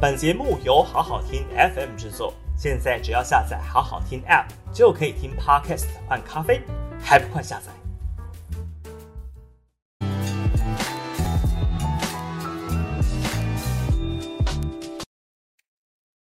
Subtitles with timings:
[0.00, 6.62] 本节目由好好听 FM 制作，现在只要下载好好听 App 就可以听 Podcast 换咖啡，
[7.00, 7.72] 还不快下载？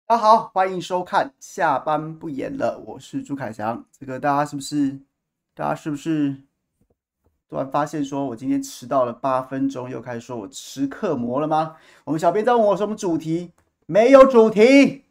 [0.07, 3.86] 大家好，欢迎收看下班不演了，我是朱凯翔。
[4.00, 5.02] 这个大家是不是？
[5.54, 6.36] 大家是不是？
[7.48, 11.75] 突然发现，说我今天迟到了八分钟，又开始说我吃刻魔了吗？
[12.05, 13.52] 我们小编在问我什么主题？
[13.88, 15.05] 没有主题，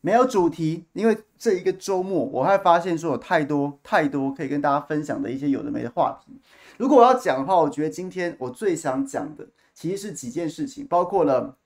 [0.00, 0.84] 没有主题。
[0.92, 6.38] 因为这一个周末，我还发现说有太多太多可以跟大家分享的一些有的没的话题。
[6.76, 11.56] 如果我要讲的话，我觉得今天我最想讲的其实是几件事情，包括了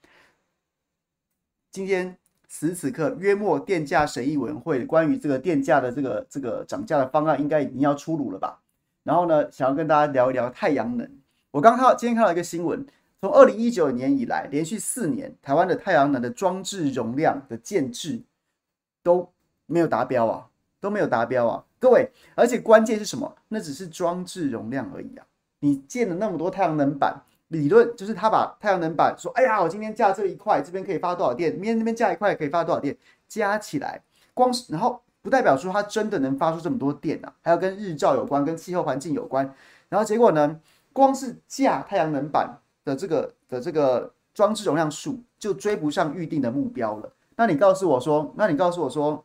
[1.71, 2.17] 今天
[2.49, 8.61] 此时此刻约莫电价审议委员会关于这个电价的这个这个涨价的方案，应该已经要出炉了吧？
[9.03, 11.11] 然后呢，想要跟大家聊一聊太阳能。
[11.51, 12.87] 我刚看到今天看到一个新闻，
[13.25, 18.23] 从二零一九年以来，连续四年台湾的太阳能的装置容量的建置
[19.03, 19.33] 都
[19.65, 20.47] 没有达标啊，
[20.79, 22.11] 都没有达标啊，各位。
[22.35, 23.35] 而且关键是什么？
[23.49, 25.25] 那只是装置容量而已啊。
[25.61, 31.51] 你建了那么多太阳能板，理论就是他把太阳能板说，哎呀，我今天架这一块，这边可以发多少电？
[31.55, 32.95] 明天那边架一块可以发多少电？
[33.27, 34.03] 加起来，
[34.35, 35.01] 光是然后。
[35.23, 39.51] 不代表说它真的能发出这么多电啊，还要跟日照有关，跟气候环境有关。
[39.89, 40.61] 然后结果呢，
[40.93, 47.13] 光是架太阳能板的这个的这个装置容量数就追不上预定的目标了。
[47.37, 49.25] 那你告诉我说，那你告诉我说，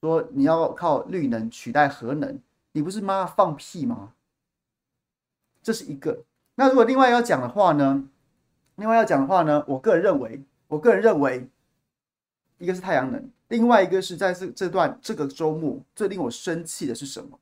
[0.00, 2.38] 说你要靠绿能取代核能，
[2.72, 4.12] 你不是妈放屁吗？
[5.62, 6.24] 这是一个。
[6.56, 8.04] 那如果另外要讲的话呢？
[8.76, 9.64] 另外要讲的话呢？
[9.66, 11.48] 我个人认为，我个人认为，
[12.58, 13.30] 一个是太阳能。
[13.48, 17.38] 另外一个是在这这段这个周末最令我生气的是什么？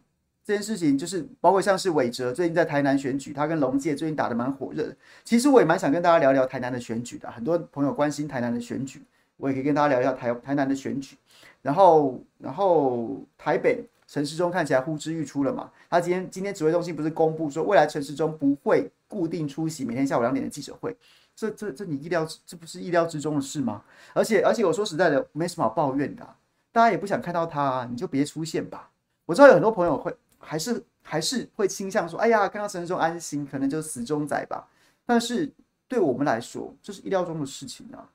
[0.47, 4.95] 这件事情就是包括像是伟哲最近在台南选举，他跟龙介最近打得蛮火热的。
[5.25, 9.01] 其实我也蛮想跟大家聊聊台南的选举的，很多朋友关心台南的选举，
[9.35, 11.17] 我也可以跟大家聊一下台台南的选举。
[11.61, 20.95] 然后，然后台北陈时中看起来呼之欲出了嘛，他今天今天指挥中心不是公布说未来陈时中不会固定出席每天下午两点的记者会。
[21.35, 23.83] 这这这你意料这不是意料之中的事吗？
[24.13, 26.25] 而且而且我说实在的，没什么好抱怨的，
[26.71, 28.89] 大家也不想看到他啊，你就别出现吧。
[29.25, 30.15] 我知道有很多朋友会
[30.47, 34.67] 还是还是会倾向说，哎呀，看到陈时中安心，可能就死忠仔吧。
[35.05, 35.51] 但是
[35.87, 38.09] 对我们来说，这是意料中的事情啊。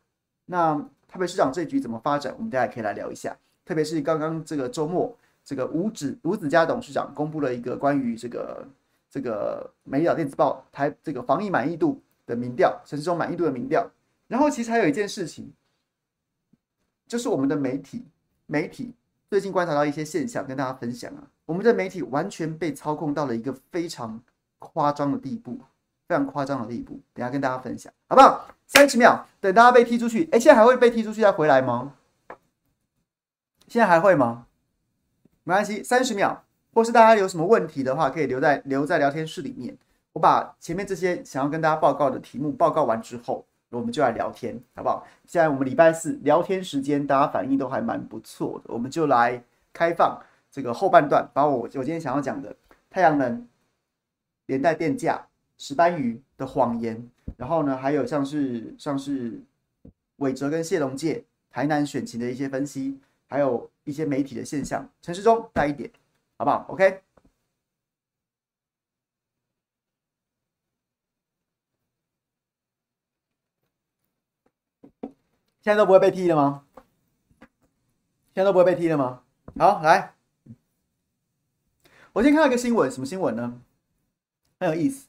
[0.46, 0.74] 那
[1.06, 3.36] 台北市长这局怎么发展，我们大家也可以来聊一下。
[3.64, 8.66] 特别是刚刚这个周末，这个吴子吴子家董事长公布了一个关于这个
[9.10, 12.00] 这个《美岛电子报》台这个防疫满意度。
[12.24, 13.84] 的民调，陈时中满意度的民调。
[14.28, 15.52] 然后其实还有一件事情，
[17.08, 18.04] 就是我们的媒体，
[18.46, 18.94] 媒体
[19.28, 21.26] 最近观察到一些现象，跟大家分享啊。
[21.44, 24.20] 我们的媒体完全被操控到了一个非常
[24.58, 25.58] 夸张的地步，
[26.08, 27.00] 非常夸张的地步。
[27.12, 28.46] 等下跟大家分享，好不好？
[28.66, 30.28] 三十秒，等大家被踢出去。
[30.32, 31.94] 哎，现在还会被踢出去再回来吗？
[33.66, 34.46] 现在还会吗？
[35.44, 39.76] 没关系，三十秒，或是大家有什么问题的话，可以留在留在聊天室里面。
[40.12, 45.06] 我把前面这些想要跟大家报告的题目报告完之后，我们就来聊天，好不好？
[45.26, 49.42] 现在我们礼拜四聊天时间，大家反应都还蛮不错的，我们就来
[49.72, 50.20] 开放
[50.52, 52.54] 这个后半段，把我我今天想要讲的
[52.90, 53.48] 太阳能
[54.44, 55.26] 连带电价、
[55.56, 59.40] 石斑鱼的谎言，然后呢，还有像是像是
[60.16, 65.90] 韦哲跟谢龙介台南选情的一些分析，还有一些媒体的现象，陈时中带一点，
[66.36, 67.02] 好不好？OK。
[75.62, 76.66] 现在都不会被踢了吗？
[78.34, 79.22] 现在都不会被踢了吗？
[79.58, 80.12] 好，来，
[82.14, 83.54] 我先看到一个新闻，什么新闻呢？
[84.60, 85.06] 很有意思。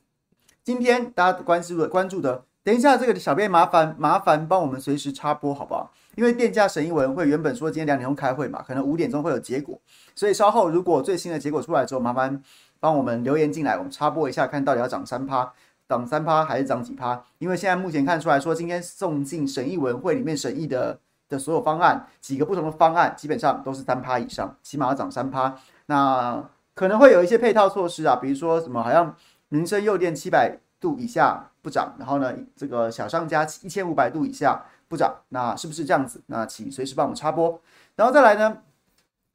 [0.63, 5.91] 今天大家关注的关注的，等一下这个小编麻烦麻烦帮我们随时插播好不好？
[6.15, 9.77] 因为电价审议委员会原本说今天两点钟开会嘛，可能五点钟会有结果，
[10.15, 12.41] 所以稍后如果最新的结果出来之后，麻烦
[12.79, 15.51] 帮我们留言进来，我们插播一下，看到底要涨三趴。
[15.89, 17.21] 涨三趴还是涨几趴？
[17.37, 20.97] 因为现在目前看出来说，今天送进审议委员会里面审议的
[21.27, 25.55] 的所有方案，几个不同的方案，基本上都是三趴以上，起码要涨三趴。
[25.87, 29.15] 那可能会有一些配套措施啊，比如说什么，好像
[29.49, 36.21] 民生用电七百度以下不涨，然后呢，这个小上家一千五百度以下不涨，那是不是这样子？
[36.27, 37.61] 那请随时帮我们插播。
[37.95, 38.57] 然后再来呢，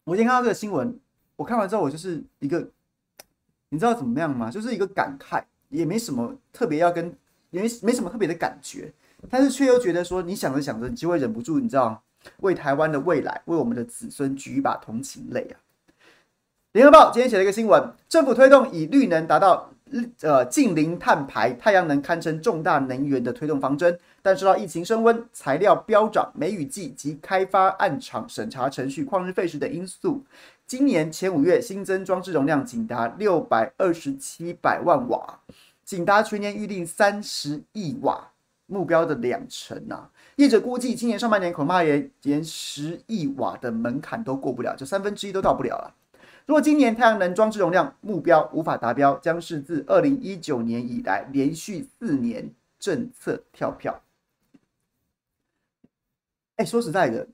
[0.04, 0.98] 我今天看到这个新闻，
[1.36, 2.68] 我看完之后我就是一个，
[3.68, 4.50] 你知道怎么样吗？
[4.50, 7.16] 就是一个感慨，也没什么特别要跟，
[7.50, 8.92] 也没没什么特别的感觉，
[9.30, 12.02] 但是却又觉得说，你想着想着，你就会忍不住，你知道，
[12.38, 15.60] 为台湾的未来，为我们的子孙举一把同情泪啊。
[16.78, 19.68] 联合报今天写了一个新闻，政府推动以绿能达到
[20.20, 30.24] 呃近零碳排，太阳能堪称重大能源的推动方针，但受到疫情升温、材料飙涨、梅雨季及开发案场审查程序旷日费时等因素，
[30.68, 35.40] 今年前五月新增装置容量仅达六百二十七百万瓦，
[35.84, 38.30] 仅达全年预定三十亿瓦
[38.66, 40.08] 目标的两成啊！
[40.36, 45.92] 业者估计今年上半年恐怕连连十亿瓦的门槛都过不了，就三分之一都到不了了。
[46.48, 54.02] 如果今年太阳能装置容量目标无法达标，将是自二零一九年以来连续四年政策跳票。
[56.56, 57.28] 哎，说实在的，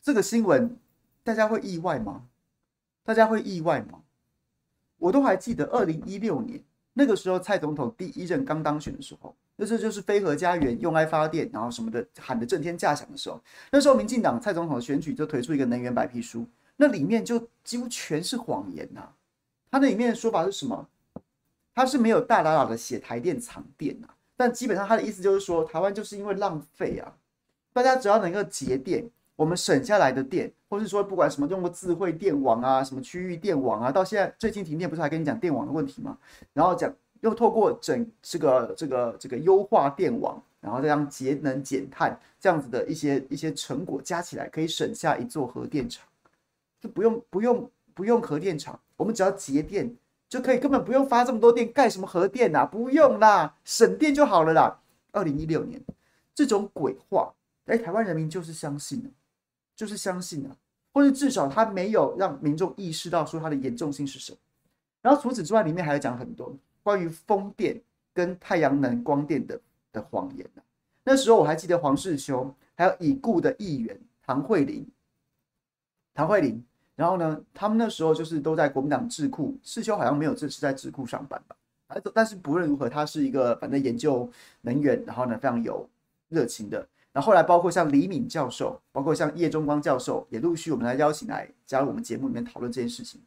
[0.00, 0.76] 这个新闻
[1.24, 2.22] 大家会意外吗？
[3.02, 4.02] 大家会意外吗？
[4.98, 6.62] 我都还记得二零一六年
[6.92, 13.42] 那个时候，蔡总统第一任刚当选的时候，那时候就是飞核家园用爱发电，然后什么的喊得震天价响的时候，
[13.72, 16.46] 那时候民进党蔡总统的选举就推出一个能源白皮书。
[16.82, 19.12] 那里面就几乎全是谎言呐、啊！
[19.70, 20.88] 它那里面的说法是什么？
[21.74, 27.12] 它是没有大剌剌的写台电藏电呐，但基本上它的意思就是说，台湾就是因为浪费啊，
[27.74, 29.06] 大家只要能够节电，
[29.36, 36.16] 我们省下来的电，或是说不管什么用过智慧电网啊，什么区域电网啊，到现在最近停电不是还跟你讲电网的问题吗？
[36.54, 36.90] 然后讲
[37.20, 46.06] 又透过整这个这个这个优化电网，然后这样节能减碳这样子的一些一些成果加起来，可以省下一座核电厂。
[46.80, 49.94] 就不用不用不用核电厂，我们只要节电
[50.28, 52.64] 就可以，根本不用发这么多电，盖什么核电呐？
[52.64, 54.80] 不用啦，省电就好了啦。
[55.12, 55.82] 二零一六年
[56.34, 57.34] 这种鬼话，
[57.66, 59.10] 哎，台湾人民就是相信了，
[59.74, 60.56] 就是相信了，
[60.92, 64.38] 或者至少他没有让民众意识到说它的严重性是什么。
[65.02, 67.80] 然后除此之外，里面还有讲很多关于风电
[68.14, 69.60] 跟太阳能光电的
[69.92, 70.48] 的谎言。
[71.02, 74.86] 那时候我还记得黄世修，还有已故的议员唐慧玲，
[76.14, 76.64] 唐慧玲。
[77.00, 81.56] 然后呢，他们那时候就是都在国民党智库，世修好像没有这次在智库上班吧？
[82.12, 84.30] 但是不论如何，他是一个反正研究
[84.60, 85.88] 能源，然后呢非常有
[86.28, 86.86] 热情的。
[87.10, 93.18] 然后后来包括像李敏教授，包括像叶中光教授，也陆续我们来邀请来加入我们节目里面讨论这件事情。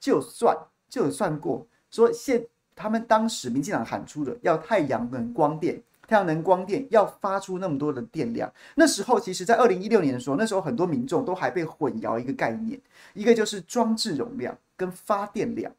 [0.00, 0.56] 就有算
[0.88, 2.42] 就有算过，说现
[2.74, 5.78] 他们当时民进党喊出的要太阳能光电。
[6.08, 12.80] 太阳能光电要发出那么多的电量，那时候其实，在二零一六年的时候，那时候很多民众都还被混淆一个概念，
[13.12, 15.70] 一个就是装置容量跟发电量，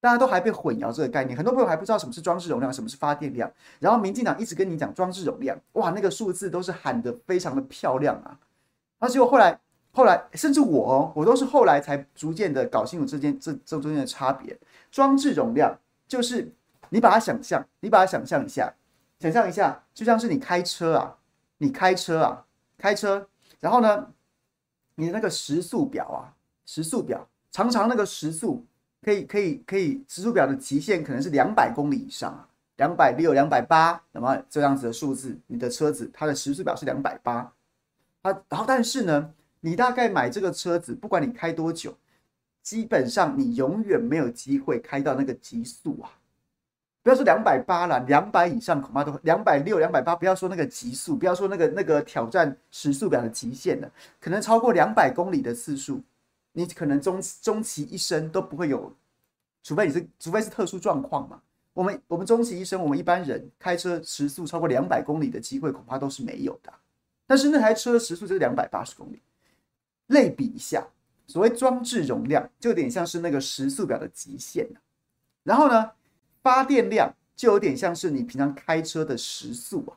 [0.00, 3.52] 大家都还被混淆这个概念，很多朋友还不知道什么是装置容量，什么是发电量。
[3.80, 8.38] 然后民进党一直跟你讲装置容量，哇，那个数字都是喊得非常的漂亮啊。
[8.98, 9.60] 而结果后来，
[9.92, 14.56] 后来甚至我哦，我都是后来才逐渐的搞清楚这件这这中间的差别。
[14.90, 15.78] 装置容量
[16.08, 16.50] 就是
[16.88, 18.72] 你把它想象，你把它想象一下。
[19.20, 21.18] 想象一下，就像是你开车啊，
[21.58, 22.46] 你开车啊，
[22.78, 23.28] 开车，
[23.60, 24.10] 然后呢，
[24.94, 26.32] 你的那个时速表啊，
[26.64, 28.64] 时速表，常常那个时速
[29.02, 37.52] 可以可以可以，时速表的极限可能是两百公里以上啊，两百六、两百八，那么这样子的数字，你的车子它的时速表是两百八，
[38.22, 41.94] 啊，然后但是呢，你大概买这个车子，不管你开多久，
[42.62, 46.10] 基本上你永远没有机会开到那个极速啊。
[47.10, 50.14] 不要说两百八了，两百以上恐怕都两百六、两百八。
[50.14, 53.90] 不要说那个极速，不要说那个那个挑战时速表的极限了，
[54.20, 56.00] 可能超过两百公里的次数，
[56.52, 58.94] 你可能终终其一生都不会有，
[59.64, 61.40] 除非你是除非是特殊状况嘛。
[61.72, 66.72] 我们我们终其一生，我们一般人开车时速超过两百公里的机会恐怕都是没有的。
[67.26, 69.20] 但是那台车时速就是两百八十公里，
[70.06, 70.86] 类比一下，
[71.26, 74.64] 所谓装置容量就有点像是那个时速表的极限。
[75.42, 75.90] 然后呢，
[76.42, 79.96] 发电量就有点像是你平常开车的时速啊，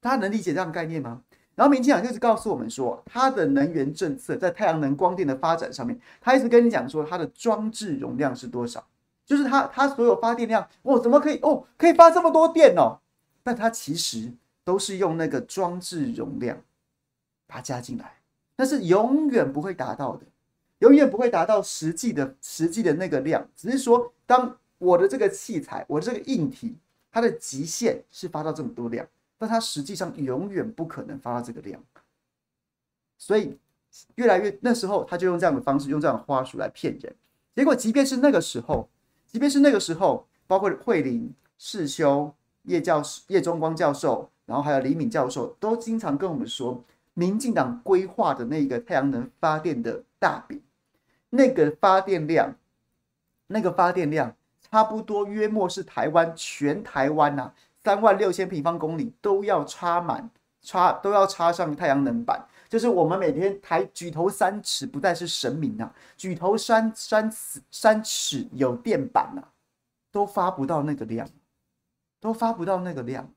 [0.00, 1.22] 大家能理解这样概念吗？
[1.54, 8.86] 然后民进党就是告诉我们说，它的能源政策在太阳能光电的发展上面，他一直跟你讲说它的装置容量是多少，
[9.26, 13.00] 就是它它所有发电量哦，怎么可以哦，可以发这么多电哦？
[13.42, 16.56] 但它其实都是用那个装置容量
[17.48, 18.20] 把它加进来，
[18.54, 20.26] 但是永远不会达到的，
[20.78, 24.56] 永远不会达到实际的实际的那个量，只是说当。
[24.78, 26.76] 我的这个器材，我的这个硬体，
[27.10, 29.06] 它的极限是发到这么多量，
[29.36, 31.82] 但它实际上永远不可能发到这个量，
[33.16, 33.58] 所以
[34.14, 37.14] 越来越那时候，他就用这样的方式，用这样的话术来骗人。
[37.54, 38.88] 结果，即便是那个时候，
[39.26, 42.32] 即便是那个时候，包括慧玲，世修、
[42.64, 50.62] 叶教授、叶中光教授，然后还有李敏教授，都经常跟我们说，民进党规划的那个太阳能发电的大饼，
[51.30, 52.54] 那个发电量，
[53.48, 54.36] 那个发电量
[54.70, 62.46] 差不多约莫是台湾全台湾呐、啊，三万六千平方公里都要插满，插都要插上太阳能板。
[62.68, 69.52] 就是我们每天抬举头三尺，不再是神明啊，举头三三尺三尺有电板啊，
[70.12, 71.26] 都发不到那个量，
[72.20, 73.32] 都发不到那个量，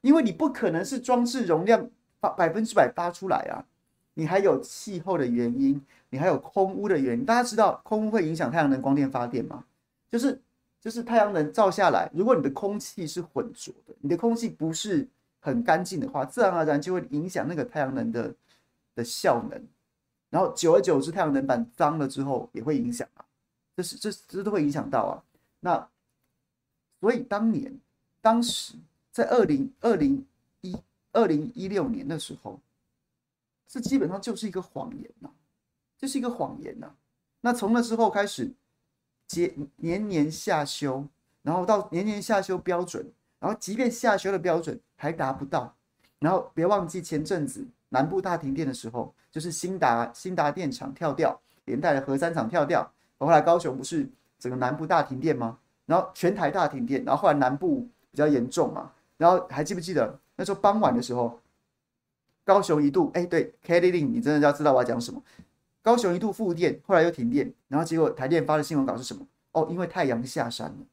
[0.00, 3.66] 因为你不可能是装置容量发百分之百发出来啊，
[4.18, 7.24] 你还有气候的原因，你还有空污的原因。
[7.24, 9.64] 大家知道空污会影响太阳能光电发电吗？
[10.10, 10.40] 就是
[10.80, 15.06] 就是太阳能照下来，如果你的空气是浑浊的，你的空气不是。
[15.40, 18.34] 很干净的话，自然而然就会影响那个太阳能的
[18.96, 19.62] 的效能，
[20.30, 23.24] 然后久而久之，太阳能板脏了之后也会影响啊，
[23.76, 25.14] 这是这这都会影响到啊。
[25.60, 25.88] 那
[27.00, 27.72] 所以当年
[28.20, 28.74] 当时
[29.12, 30.26] 在二零二零
[30.60, 30.76] 一
[31.12, 32.58] 二零一六年的时候，
[33.68, 35.30] 这基本上就是一个谎言呐，
[35.96, 36.90] 这是一个谎言呐。
[37.42, 38.52] 那从那之后开始，
[39.28, 41.06] 节年年下修，
[41.42, 43.12] 然后到年年下修标准。
[43.40, 45.72] 然后，即便下修的标准还达不到，
[46.18, 52.92] 然后别忘记前阵子南部大停电的时候，就是兴达兴达电厂跳掉，连带的核三厂跳掉。
[53.18, 54.10] 后来高雄不是
[54.40, 55.56] 整个南部大停电吗？
[55.86, 58.90] 然后全台大停电，然后后来南部比较严重嘛。
[59.16, 61.38] 然后还记不记得那时候傍晚的时候，
[62.48, 65.22] 高雄一度哎对，Kelly Lin，你真的要知道我要讲什么？
[65.82, 69.26] 高雄一度复电，后来又停电，然后结果台电发的新闻稿是什么？
[69.52, 70.86] 哦，因为太阳下山了。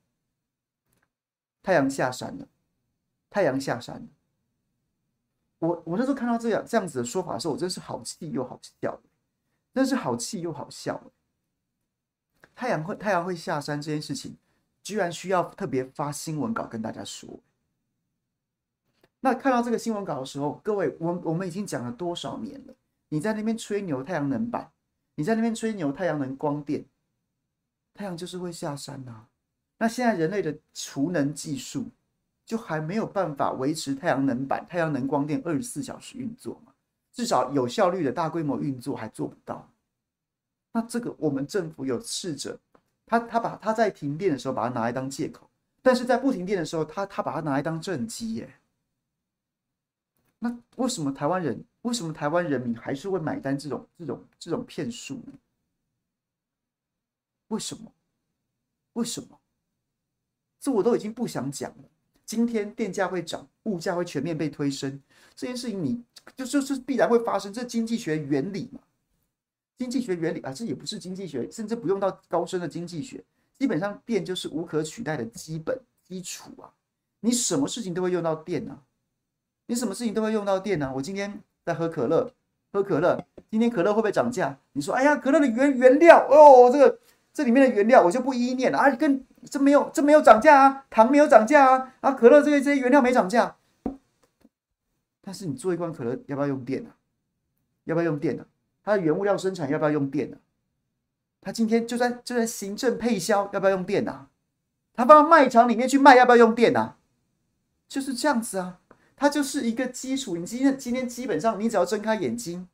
[1.64, 2.46] 太阳下山了，
[3.30, 4.08] 太阳下山了。
[5.60, 9.00] 我我那时候看到这样这样子的说法的时候，我真是好气又好笑，
[9.74, 11.02] 真是好气又好笑。
[12.54, 14.36] 太阳会太阳会下山这件事情，
[14.84, 17.40] 居然需要特别发新闻稿跟大家说。
[19.26, 22.76] 那看到这个新闻稿的时候，各位，我我们已经讲了多少年了？
[23.10, 24.70] 你在那边吹牛太阳能板，
[25.16, 26.86] 你在那边吹牛太阳能光电，
[27.96, 29.26] 太阳就是会下山呐、
[29.80, 31.88] 那现在人类的储能技术
[32.46, 36.72] 就还没有办法维持太阳能板、太阳能光电二十四小时运作嘛？
[37.12, 39.68] 至少有效率的大规模运作还做不到。
[40.72, 42.60] 那这个我们政府有试着，
[43.08, 45.50] 他他把他在停电的时候把它拿来当借口，
[45.82, 48.48] 但是在不停电的时候，他他把它拿来当政绩耶。
[50.46, 55.34] 那为什么台湾人为什么台湾人民还是会买单这种这种这种骗术呢？
[57.48, 57.92] 为什么？
[58.94, 59.40] 为什么？
[60.60, 61.84] 这我都已经不想讲了。
[62.26, 65.02] 今天电价会涨，物价会全面被推升，
[65.36, 66.04] 这件事情你
[66.36, 67.52] 就就是必然会发生。
[67.52, 68.80] 这经济学原理嘛，
[69.76, 73.24] 经济学原理啊，这也不是经济学，甚至不用到高深的经济学。
[73.58, 76.72] 基本上电就是无可取代的基本基础啊。
[77.20, 78.84] 你什么事情都会用到电啊，
[79.68, 80.92] 你什么事情都会用到电啊。
[80.96, 82.32] 我今天在喝可乐，
[82.72, 84.58] 喝可乐，今天可乐会不会涨价？
[84.74, 87.00] 你说，哎呀，可乐的原原料哦，这个
[87.34, 89.26] 这里面的原料我就不一一念了啊，跟。
[89.48, 93.56] 这没有，这没有涨价啊，糖没有涨价啊，啊，可乐这些这些原料没涨价，
[95.22, 96.90] 但是你做一罐可乐要不要用电呢？
[97.84, 98.44] 要不要用电呢？
[98.84, 100.38] 它的原物料生产要不要用电呢？
[101.42, 104.26] 它今天就算就算行政配销要不要用电呢？
[104.96, 106.96] 它放到卖场里面去卖要不要用电呢？
[107.88, 108.80] 就是这样子啊，
[109.16, 110.36] 它就是一个基础。
[110.36, 112.68] 你今天今天基本上你只要睁开眼睛，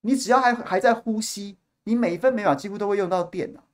[0.00, 3.64] 你只要还还在呼吸，你每分每秒几乎都会用到电啊。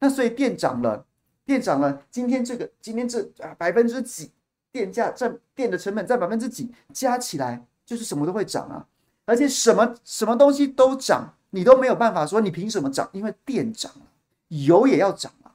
[0.00, 1.06] 那所以电涨了。
[1.44, 3.20] 电涨了，今天这个今天这
[3.58, 4.30] 百分之几
[4.70, 8.86] 电价占电的成本占百分之几，加起来就是什么都会涨啊，
[9.24, 14.06] 而且什么什么东西都涨，你都没有办法说你凭什么涨，因为电涨了，
[14.50, 15.50] 油也要涨啊，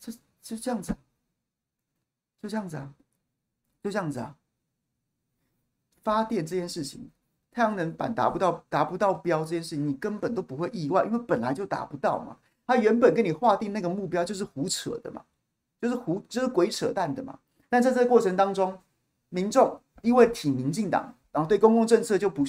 [0.00, 0.96] 这就这样子，
[2.42, 2.94] 就这样子啊，
[3.82, 4.36] 就这样子啊，
[6.04, 7.10] 发电这件事情，
[7.50, 12.36] 太阳能板达不到达不到标这件事情，你根本都不会意外，因为本来就达不到嘛。
[12.64, 15.22] 他原本跟你划定那个目标就是胡扯的嘛，
[15.80, 17.38] 就是胡就是鬼扯淡的嘛。
[17.68, 18.78] 但在这个过程当中，
[19.30, 22.44] 民众因为挺民进党，然后对公共政策就不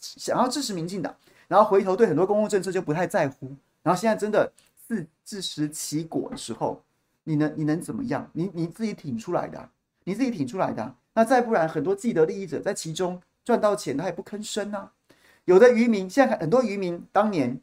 [0.00, 1.14] 想要支持民进党，
[1.46, 3.46] 然后回头对很多公共政策就不太在乎。
[3.82, 4.52] 然后现在真的
[4.86, 6.82] 自自食其果的时候，
[7.22, 8.28] 你能你能怎么样？
[8.32, 9.70] 你你自己挺出来的啊，
[10.04, 10.94] 你自己挺出来的。
[11.14, 14.92] 那再不然，很多既得利益者在其中赚到钱，他也不吭声啊。
[15.44, 17.60] 有的渔民现在很多渔民当年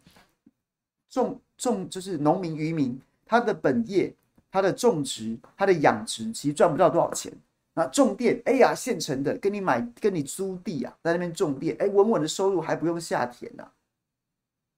[1.10, 1.40] 种。
[1.62, 4.12] 种就是农民渔民，他的本业、
[4.52, 7.32] 他的种植、他的养殖，其实赚不到多少钱。
[7.76, 13.72] 那种电，哎呀，现成的，跟你买、跟你租地啊，在那边种电，哎，稳稳的收入还不用下田呐、啊。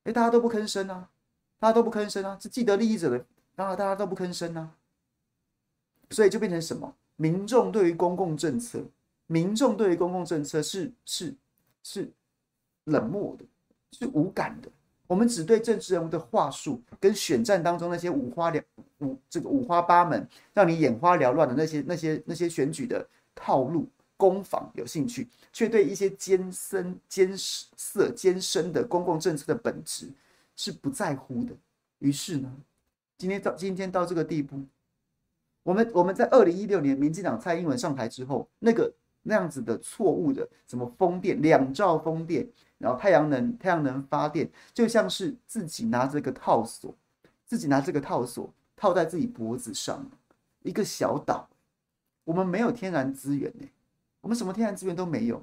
[0.04, 1.08] 哎，大家都不吭声啊，
[1.58, 4.72] 大家都不吭声啊，是既得利益者的当然大家都不吭声啊。
[6.10, 6.94] 所以就变成什么？
[7.24, 8.84] 民众对于公共政策，
[9.28, 11.34] 民众对于公共政策是是
[11.82, 12.12] 是
[12.84, 13.46] 冷漠的，
[13.98, 14.70] 是无感的。
[15.08, 18.62] 我们只对政治人物的话术跟选战当中那些五花两
[19.00, 23.88] 五这个五花八门，让你眼花缭乱的那些那些那些选举的套路
[24.18, 30.10] 攻防有兴趣，却对一些艰深艰涩艰深的公共政策的本质
[30.58, 31.56] 是不在乎的。
[32.00, 32.52] 于是呢，
[33.18, 34.60] 今天到今天到这个地步，
[35.64, 38.94] 我们我们在二零一六年民进党蔡英文上台之后，那个
[39.24, 42.48] 那样子的错误的什么风电两兆风电。
[42.78, 46.94] 然后太阳能，太阳能发电就像是自己拿这个套索，
[47.46, 50.06] 自己拿这个套索套在自己脖子上。
[50.64, 51.48] 一个小岛，
[52.26, 53.66] 我们没有天然资源呢，
[54.20, 55.42] 我们什么天然资源都没有。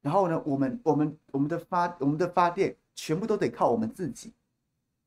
[0.00, 4.32] 然后呢，我们我们我们的发我们的发电全部都得靠我们自己。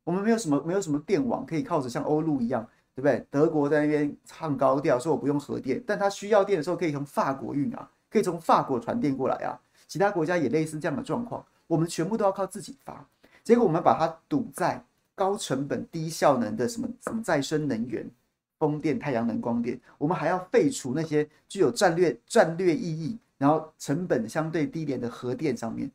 [0.03, 3.25] 我们没有什么没有什么电网可以靠着像欧陆一样，对不对？
[3.29, 9.59] 德国在那边唱高调说我不用核电，但他需要电的时候可以从法国运啊，可以从法国传电过来啊。
[9.87, 13.05] 其他国家也类似这样的状况，我们全部都要靠自己发，
[13.43, 14.81] 结果我们把它堵在
[15.13, 18.09] 高成本、低效能的什么什么再生能源、
[18.57, 25.91] 风电、太阳能、光电，我们还要废除那些具有战略战略意义，然后成本相对低廉的核电上面，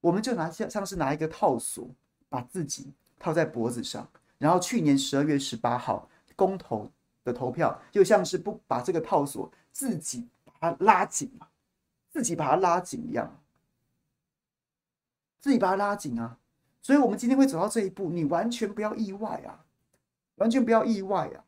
[0.00, 1.88] 我们就拿像像是拿一个套索
[2.28, 2.86] 把自己
[3.24, 6.90] 套在脖子上，然后去年十二月十八号公投
[7.24, 11.48] 的投票，就像是不把这个套索自己把它拉紧嘛。
[12.12, 13.42] 自己把它拉紧一样，
[15.40, 16.38] 自己把它拉紧啊！
[16.80, 19.66] 所以，我们今天会走到这一步，你完全不要意外啊，
[20.36, 21.42] 完全不要意外啊！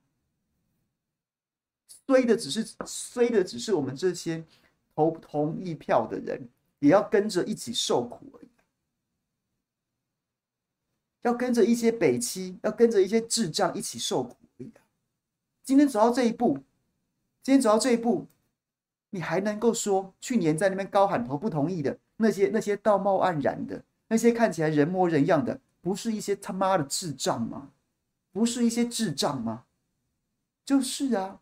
[2.08, 4.44] 衰的只是衰的，只是我们这些
[4.92, 6.48] 投同意票的人，
[6.80, 8.48] 也要跟着一起受苦而已。
[11.26, 14.70] 要跟着一些北七，要跟着一些智障一起受苦而已。
[15.64, 16.54] 今天走到这一步，
[17.42, 18.26] 今天走到这一步。
[19.10, 27.70] 你还能够说去年在那边高喊投不同意的那些那些道貌岸然的那些看起来人模人样的，不是一些他妈的智障吗？
[28.32, 29.64] 不是一些智障吗？
[30.64, 31.40] 就是啊，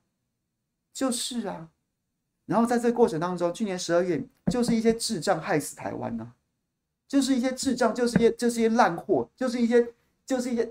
[0.92, 1.68] 就是啊。
[2.46, 6.32] 然后在这个过程当中，去年十二月就是一些智障害死台湾呐，
[7.14, 9.86] 就是一些智障，就是一些就是一些烂货，就是一些
[10.26, 10.68] 就是一些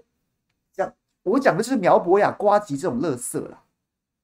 [0.74, 3.64] 讲我讲的就是苗博雅、瓜吉这种垃圾啦。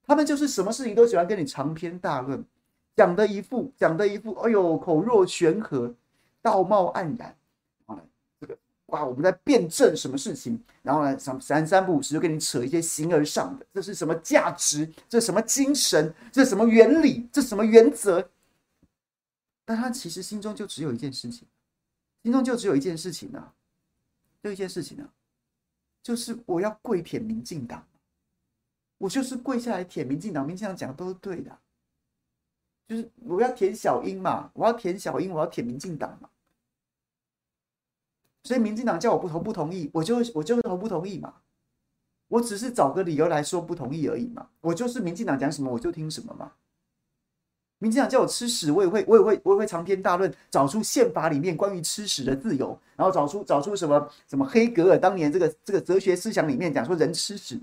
[0.05, 2.43] 他们就是什么事情都喜欢跟你长篇大论。
[2.93, 5.95] 讲的一副，讲的一副，哎呦，口若悬河，
[6.41, 7.34] 道貌岸然。
[8.41, 14.91] 这个哇，我们在辩证什么事情，然后呢，三三三不五时就跟你扯一些形而上的，这是什么价值？
[15.08, 16.13] 这什么精神？
[16.34, 17.29] 这什么原理？
[17.32, 18.29] 这什么原则？
[19.63, 21.47] 但他其实心中就只有一件事情，
[22.23, 23.53] 心中就只有一件事情呢、啊，
[24.43, 25.10] 就一件事情呢、啊，
[26.03, 27.88] 就是我要跪舔民进党，
[28.97, 31.58] 我就是跪下来舔民进党，民进党讲的都是对的。
[32.88, 36.27] 就是我要舔小英嘛，我要舔小英，我要舔民进党嘛，
[38.43, 41.36] 所以民进党叫我不投不同意，我就我就投不同意嘛，
[42.29, 46.53] 我只是找个理由来说不同意而已嘛，我就是民进党讲什么我就听什么嘛。
[47.80, 57.60] 民进党叫我吃屎，我也会我也会我也会长篇大论找出宪法里面关于吃屎的自由，然后找出找出什么什么黑格尔当年这个这个哲学思想里面讲说人吃屎。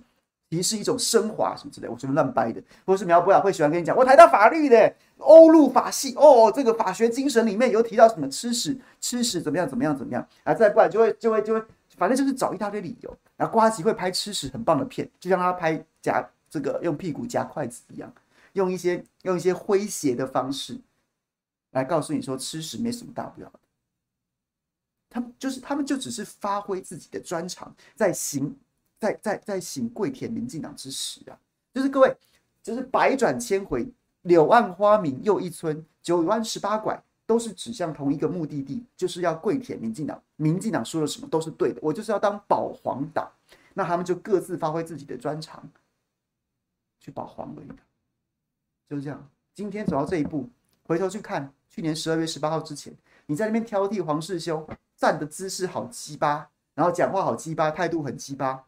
[0.49, 11.61] 其实是一种升华什么之类，我随便乱掰的，或是苗博雅会喜欢跟你讲，我台大法律的欧陆法系哦，这个法学精神里面有提到什么吃屎吃屎怎么样怎么样怎么样啊，再不然就会就会就会，
[11.97, 13.13] 反正就是找一大堆理由。
[13.37, 18.09] 然后瓜吉会拍吃屎很棒的片，就像他拍夹这个用屁股夹筷子一样，
[18.57, 20.81] 用一些用一些诙谐的方式
[21.71, 23.61] 来告诉你说吃屎没什么大不了的。
[25.09, 28.57] 他们就是他们就只是发挥自己的专长在行。
[28.99, 31.39] 在在在行跪舔民进党之时啊，
[31.75, 32.17] 就是各位，
[32.63, 33.87] 就是百转千回，
[34.23, 40.21] 柳暗花明又一村，九弯十八拐，都是指向同一个目的地，就是要跪舔民进党。
[40.37, 43.31] 民进党说了什么都是对的，我就是要当保皇党。
[43.75, 45.63] 那他们就各自发挥自己的专长，
[46.99, 47.69] 去保皇而已。
[48.89, 49.31] 就是这样。
[49.55, 50.49] 今天走到这一步，
[50.85, 52.95] 回头去看去年十二月十八号之前，
[53.27, 58.67] 你在那边挑剔黄世修站的姿势好鸡巴，然后讲话好鸡巴，态度很鸡巴。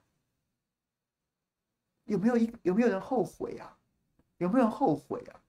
[2.05, 3.77] 有没有一有没有人后悔啊？
[4.39, 5.41] 有没有人后悔啊？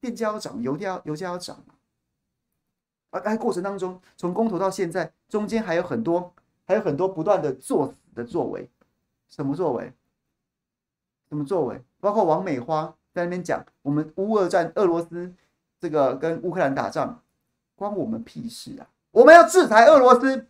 [0.00, 1.78] 电价要涨，油价油价要涨啊！
[3.10, 8.68] 而在过程当中，从公投到现在，中间还有很多还有很多不断的作死的作为，
[9.28, 9.92] 什么作为？
[11.28, 11.80] 什么作为？
[12.00, 15.32] 包括王美花在那边讲，我们乌俄战，俄罗斯
[15.78, 17.22] 这个跟乌克兰打仗，
[17.76, 18.86] 关我们屁事啊！
[19.12, 20.48] 我们要制裁俄罗斯，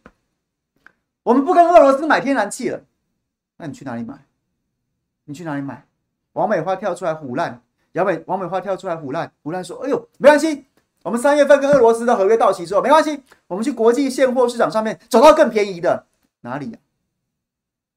[1.22, 2.82] 我们不跟俄罗斯买天然气了。
[3.58, 4.24] 那你去哪里买？
[5.24, 5.86] 你去哪里买？
[6.32, 10.64] 王美花跳出来唬烂，姚美王美花跳出来唬烂，唬烂说：“哎呦，没关系，
[11.02, 16.06] 我们三月份跟俄罗斯的合约到期之后，没关系，我们去国际现货市场上面找到更便宜的，
[16.40, 16.80] 哪里呀、啊？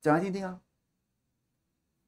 [0.01, 0.59] 讲来听听啊。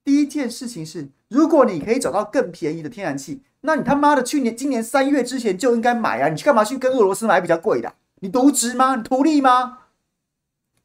[0.03, 6.29] 第一件事情是，如果你可以找到更便宜的天然气，那你他妈的去年、今年三月之前就应该买啊！
[6.29, 7.93] 你干嘛去跟俄罗斯买比较贵的？
[8.21, 8.95] 你渎职吗？
[8.95, 9.77] 你图利吗？”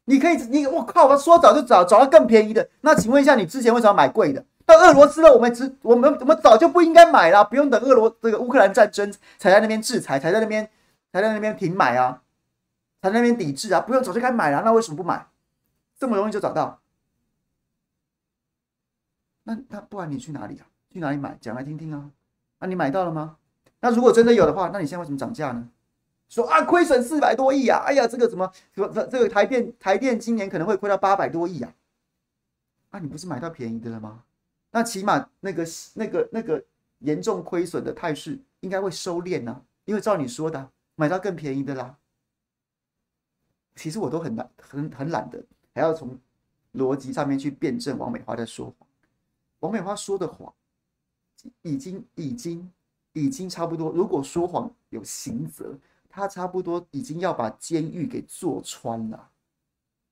[0.07, 1.07] 你可以，你我靠！
[1.07, 2.69] 我说找就找，找到更便宜的。
[2.81, 4.45] 那请问一下，你之前为什么买贵的？
[4.63, 10.69] 到俄罗斯了，我们只我们我们早就不应该买了，不用等俄罗这个乌克兰战争才在那边制裁，才在那边
[11.11, 12.21] 才在那边停买啊，
[13.01, 14.61] 才在那边抵制啊，不用早就该买了。
[14.63, 15.25] 那为什么不买？
[15.99, 16.79] 这么容易就找到？
[19.47, 20.67] 那那不然你去哪里啊？
[20.91, 21.37] 去哪里买？
[21.39, 22.11] 讲来听听啊。
[22.59, 23.37] 那你买到了吗？
[23.79, 25.69] 那如果真的有的话，那你现在为什么涨价呢？
[26.27, 27.83] 说啊，亏损四百多亿啊！
[27.85, 31.71] 哎呀，这个怎么这这个台电台电今年可能会亏到八百多亿啊？
[32.89, 34.23] 啊，你不是买到便宜的了吗？
[34.71, 36.63] 那起码那个那个那个
[36.99, 41.95] 严重亏损的态势应该会收敛呢、啊，因为照你说的，买到更便宜的啦。
[43.75, 45.43] 其实我都很懒，很很懒得，
[45.75, 46.17] 还要从
[46.73, 48.84] 逻辑上面去辩证王美花在说谎。
[49.59, 50.53] 王美花说的谎，
[51.61, 52.71] 已经已经
[53.13, 53.91] 已经差不多。
[53.91, 55.77] 如果说谎有刑责。
[56.17, 59.31] 他差不多已经要把监狱给坐穿了。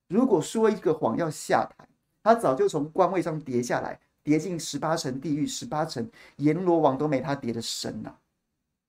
[0.06, 1.88] 如果说一个谎要下台，
[2.22, 8.14] 他早就从官位上跌下来，跌进十八层地狱，十八层阎罗王都没他跌的深呐。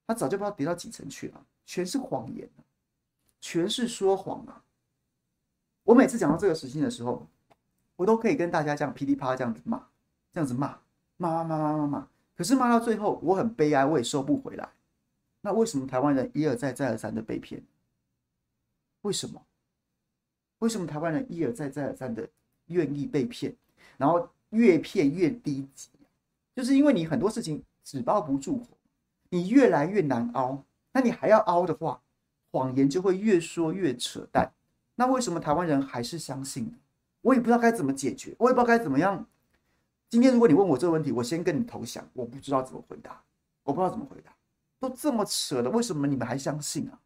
[0.06, 2.50] 他早就不知道跌到几层去了，全是谎言，
[3.40, 4.62] 全是说谎啊！
[5.84, 7.26] 我每次讲到这个事情的时候，
[7.96, 9.88] 我都可以跟大家这样噼里啪啦这样子骂，
[10.36, 10.78] 这样子骂，
[11.16, 12.08] 骂骂骂骂骂。
[12.36, 14.70] 可是骂到最后，我很悲哀，我也收不回来。
[15.40, 17.64] 那为什么台湾人一而再、再而三的被骗？
[19.04, 19.42] 为什么？
[20.60, 22.28] 为什么台湾人一而再、再而三的
[22.66, 23.56] 愿意被骗？
[23.96, 25.88] 然后越骗越低级，
[26.54, 28.66] 就是因为你很多事情纸包不住火，
[29.30, 30.62] 你越来越难凹。
[30.92, 32.02] 那你还要凹的话，
[32.52, 34.52] 谎言就会越说越扯淡。
[34.96, 36.76] 那为什么台湾人还是相信？
[37.22, 39.26] 我也不知道该怎么解决，我也不知道该怎么样。
[40.10, 43.24] 今天如果你问我这个问题，我先跟你投降，我不知道怎么回答，
[43.64, 44.36] 我不知道怎么回答。
[44.80, 47.00] 都这么扯了，为什么你们还相信啊？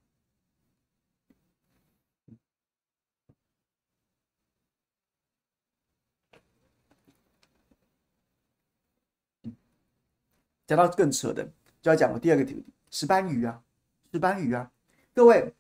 [10.68, 13.64] 讲到更扯的，就要讲我第二个题，石斑鱼啊，
[14.12, 14.72] 石斑鱼啊，
[15.16, 15.56] 各位，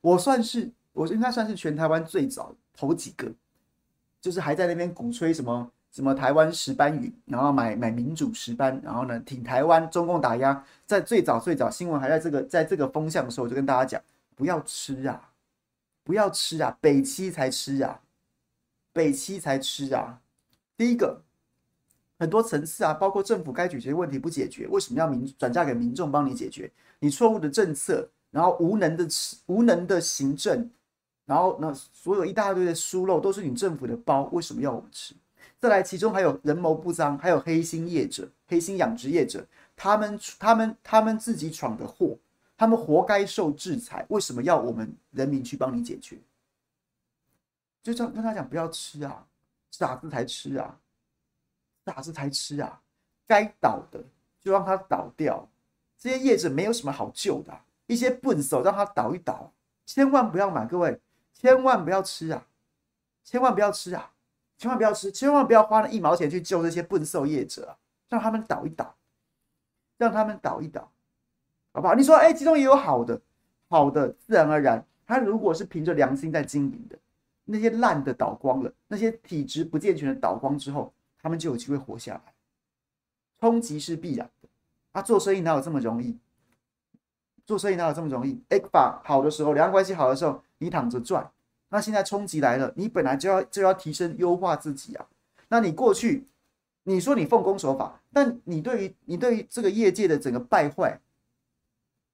[0.00, 3.34] 我算是我应该算是全台湾最早头几个，
[4.22, 5.70] 就是还在那边鼓吹什么。
[5.92, 14.02] 什么台湾石斑鱼，然后买买民主石斑，然后呢挺台湾，中共打压，在最早最早新闻还在这个在这个风向的时候，我就跟大家讲，
[14.34, 15.28] 不要吃啊，
[16.02, 18.00] 不要吃啊，北七才吃啊，
[18.94, 20.18] 北七才吃啊。
[20.78, 21.20] 第一个，
[22.18, 26.72] 很多层次啊，包括政府该解决的问题不解决，为什么要民转嫁给民众帮你解决？
[27.00, 29.06] 你错误的政策，然后无能的
[29.44, 30.70] 无能的行政，
[31.24, 35.14] 然后那所有一大堆的疏漏都是你政府的包，为什么要我们吃？
[35.58, 42.18] 再来，其中还有人谋不臧，还有黑心业者、黑心养殖业者，他们、他们、他们自己闯的祸，
[42.56, 44.04] 他们活该受制裁。
[44.08, 46.18] 为什么要我们人民去帮你解决？
[47.82, 49.24] 就这样跟他讲，不要吃啊，
[49.70, 50.76] 傻子才吃啊，
[51.86, 52.80] 傻子才吃啊，
[53.26, 54.02] 该倒的
[54.40, 55.48] 就让他倒掉。
[55.96, 57.56] 这些业者没有什么好救的，
[57.86, 59.52] 一些笨手让他倒一倒，
[59.86, 61.00] 千万不要买，各位，
[61.34, 62.46] 千万不要吃啊，
[63.24, 64.10] 千万不要吃啊。
[64.58, 67.76] 千万不要吃，千万不要花那一毛钱去救那些笨兽业者啊！
[68.08, 68.94] 让他们倒一倒，
[69.96, 70.88] 让他们倒一倒，
[71.72, 71.96] 好不好？
[71.96, 73.20] 你说，哎，其中也有好的，
[73.68, 76.96] 好的，自然而然，他如果是凭着良心在经营的，
[77.44, 82.32] 那些烂的倒光了，那些体质不健全的倒光之后，他们就有机会活下来。
[83.40, 84.48] 冲击是必然的，
[84.92, 86.16] 啊，做生意哪有这么容易？
[87.44, 88.40] 做生意哪有这么容易？
[88.50, 91.30] 哎，把好的时候，两岸关系好的时候，你躺着赚。
[91.68, 95.06] 那现在冲击来了，你本来就要就要提升优化自己啊。
[95.48, 96.26] 那你过去
[96.84, 101.00] 你说你奉公守法，但你对于你对于这个业界的整个败坏，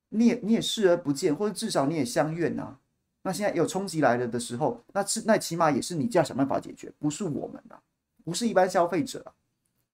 [0.08, 2.78] 你也你也视而不见，或者至少你也相怨啊。
[3.22, 7.82] 那现在有冲击来了的时候，那是那起码也是你就要想办法解决，不是我们啊，
[8.24, 9.34] 不是一般消费者，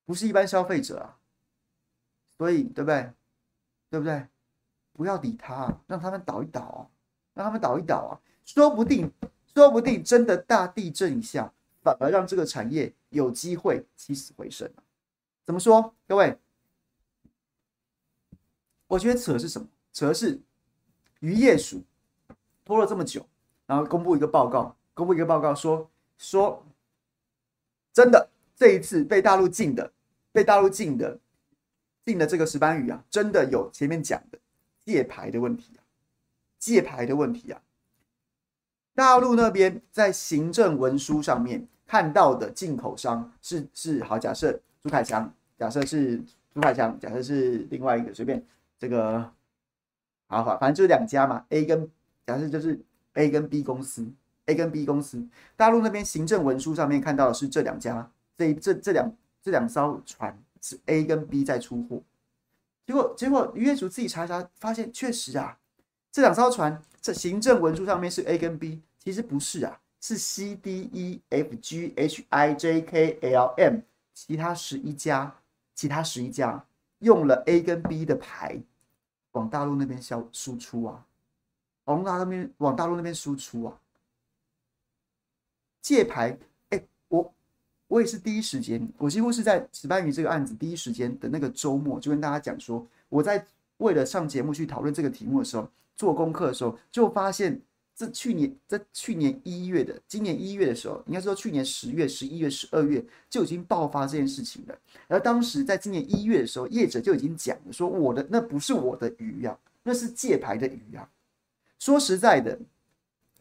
[0.04, 1.16] 不是一般消费者啊。
[2.36, 3.10] 所以对不对？
[3.90, 4.26] 对不对？
[4.92, 6.90] 不要理他，让他们倒一倒，
[7.32, 8.12] 让他们倒一倒啊，
[8.44, 9.12] 说不定。
[9.54, 14.68] 说不定真的大地震一下，反而让这个产业有机会起死回生。
[15.44, 15.94] 怎么说？
[16.08, 16.36] 各位，
[18.88, 19.68] 我觉得扯是什么？
[19.92, 20.40] 扯的是
[21.20, 21.84] 渔业署
[22.64, 23.24] 拖了这么久，
[23.64, 26.66] 然后公布一个报告，公布一个报告说说
[27.92, 29.92] 真的，这一次被大陆禁的，
[30.32, 31.16] 被大陆禁的，
[32.04, 34.38] 禁的这个石斑鱼啊，真的有前面讲的
[34.84, 35.80] 界牌的问题啊，
[36.58, 37.62] 界牌的问题啊。
[38.94, 48.42] 大陆那边在行政文书上面看到的进口商是是好，假设朱凯强，假设是朱凯强，假设是另外一个随便
[48.78, 49.30] 这个，
[50.28, 51.90] 好好，反正就是两家嘛，A 跟
[52.26, 52.80] 假设就是
[53.14, 54.06] A 跟 B 公司。
[54.46, 55.26] A 跟 B 公司，
[55.56, 59.10] 大陆那边行政文书上面看到的是这两家，这这这两
[59.42, 62.02] 这两艘船是 A 跟 B 在出货，
[62.86, 65.56] 结果结果渔业署自己查一查，发现确实啊，
[66.14, 73.80] 这两艘船这行政文书上面是 A 跟 B，其实不是啊，是 C D E F G H I J K L M，
[74.12, 75.34] 其他十一家，
[75.74, 76.64] 其他十一家
[77.00, 78.56] 用了 A 跟 B 的牌
[79.32, 81.04] 往大陆那边销输出啊，
[81.86, 83.76] 往大陆那边往大陆那边输出啊。
[85.82, 86.38] 借牌，
[86.70, 87.34] 哎、我
[87.88, 93.44] 我也是第一时间，我几乎是在石斑鱼这个案子第一时间的那个周末，就跟大家讲说，我在
[93.78, 97.60] 为了上节目去讨论这个题目的时候，做功课的时候，就发现
[97.94, 104.78] 这去年在去年一月的，今年一月的时候，应该说去年十月、十一月、十二月就已经爆发这件事情了。
[105.08, 111.08] 而当时在今年一月的时候，业者就已经讲了，说我的那不是我的鱼呀、啊，那是借牌的鱼呀、啊。
[111.78, 112.58] 说实在的。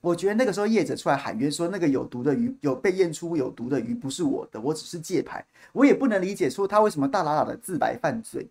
[0.01, 8.45] 我觉得那个时候业者出来喊冤说那个有毒的鱼有被验出有毒的鱼不是我的，我只是借牌，我也不能理解说他为什么大喇喇的自白犯罪。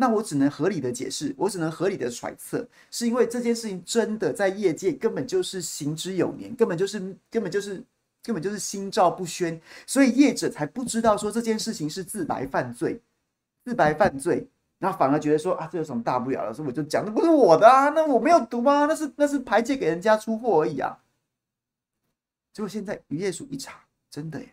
[0.00, 7.82] 那我只能合理的解释，我只能合理的揣测，是因为这件事情真的在业界根本就是行之有年，根本就是根本就是
[8.22, 13.02] 根本就是心照不宣，所以业者才不知道说这件事情是自白犯罪，
[13.64, 14.48] 自白犯罪。
[14.78, 16.54] 然后反而觉得说啊，这有什么大不了的？
[16.54, 20.96] 所以我就讲，那不是我的啊，那我没有毒啊，那是那是排借给人家出货而已啊。
[22.52, 24.48] 结果现在渔业署一查，真的耶，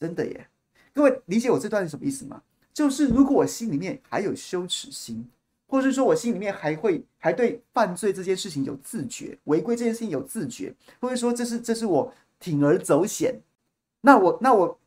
[0.00, 0.48] 真的耶。
[0.92, 2.42] 各位理解我这段是什么意思吗？
[2.72, 5.28] 就是如果我心里面还有羞耻心，
[5.68, 13.40] 或者是说我心里面还会还对犯罪这件事情有自觉，违规这件事情有自觉，或者说这是这是我铤而走险，
[14.00, 14.78] 那我那我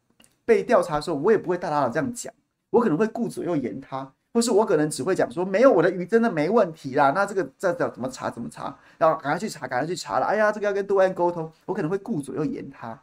[0.45, 2.33] 被调查的时候，我也不会大大的这样讲，
[2.69, 4.11] 我可能会顾左右言他。
[4.35, 10.25] 或是我可能只会讲说，没有我的鱼真的没问题啦，那这个这这怎么查怎么查，然后赶快去查，赶快去查了。
[10.25, 12.99] 哎呀，这个要跟杜安沟通，我可能会顾左右言他，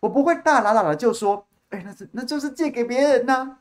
[0.00, 3.58] 我不会大喇喇的就说，哎，那是那就是借给别人呐、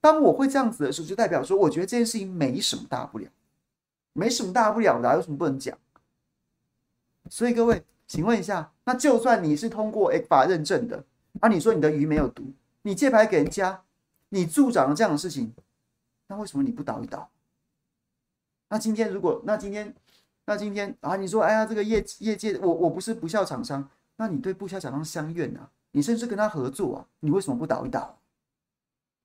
[0.00, 3.28] 当我会这样子的时候，就代表说，我觉得这件事情没什么大不了，
[4.12, 5.76] 没什么大不了的、有什么不能讲？
[7.28, 11.04] 所以各位，请问一下，那就算你是通过 ECFA 认证的，
[11.40, 13.82] 啊，你说你的鱼没有毒，你借牌给人家，
[14.30, 15.52] 你助长了这样的事情。
[16.28, 17.28] 那为什么你不倒一倒？
[18.68, 19.94] 那今天如果那今天
[20.46, 25.70] 那今天啊，你说哎呀，这个业业界我我不是不肖厂商，那你对不肖厂商相怨啊？
[25.92, 27.06] 你甚至跟他合作啊？
[27.20, 28.19] 你为什么不倒一倒？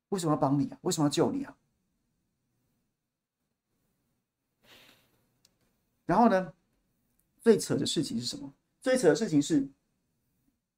[0.10, 0.78] 为什么要帮你啊？
[0.82, 1.56] 为什么要救你啊？
[6.06, 6.54] 然后呢，
[7.42, 8.54] 最扯的事情是什么？
[8.82, 9.68] 最扯的事情是，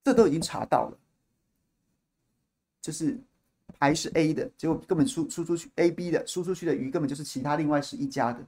[0.04, 0.98] 这都已经查到了，
[2.82, 3.20] 就是。
[3.80, 8.44] 还是 A 的结果根本输输出去，A、B 的输出去的鱼根本就是其他另外是一家的，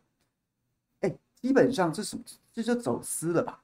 [1.01, 2.23] 哎，基本上这什么？
[2.51, 3.61] 这就走私了吧？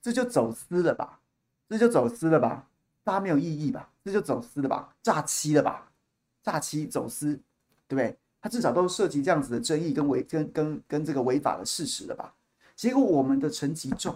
[0.00, 1.20] 这就走私了吧？
[1.68, 2.68] 这就走私了吧？
[3.02, 3.90] 大家没有异议吧？
[4.04, 4.94] 这就走私了吧？
[5.02, 5.89] 诈欺了吧？
[6.42, 7.34] 诈欺走私，
[7.86, 8.16] 对不对？
[8.40, 12.34] 他至少都涉及这样子的争议跟违跟跟跟这个违法的事实了吧？
[12.74, 14.14] 结果我们的陈吉仲，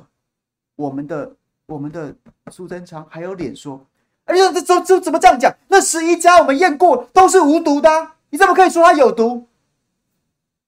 [0.77, 2.17] 我们的我们的
[2.51, 3.87] 苏贞昌还有脸说。
[4.25, 5.55] 哎呀，这这怎怎么这样讲？
[5.69, 9.47] 那十一家我们验过都是无毒的，啊，你怎么可以说它有毒？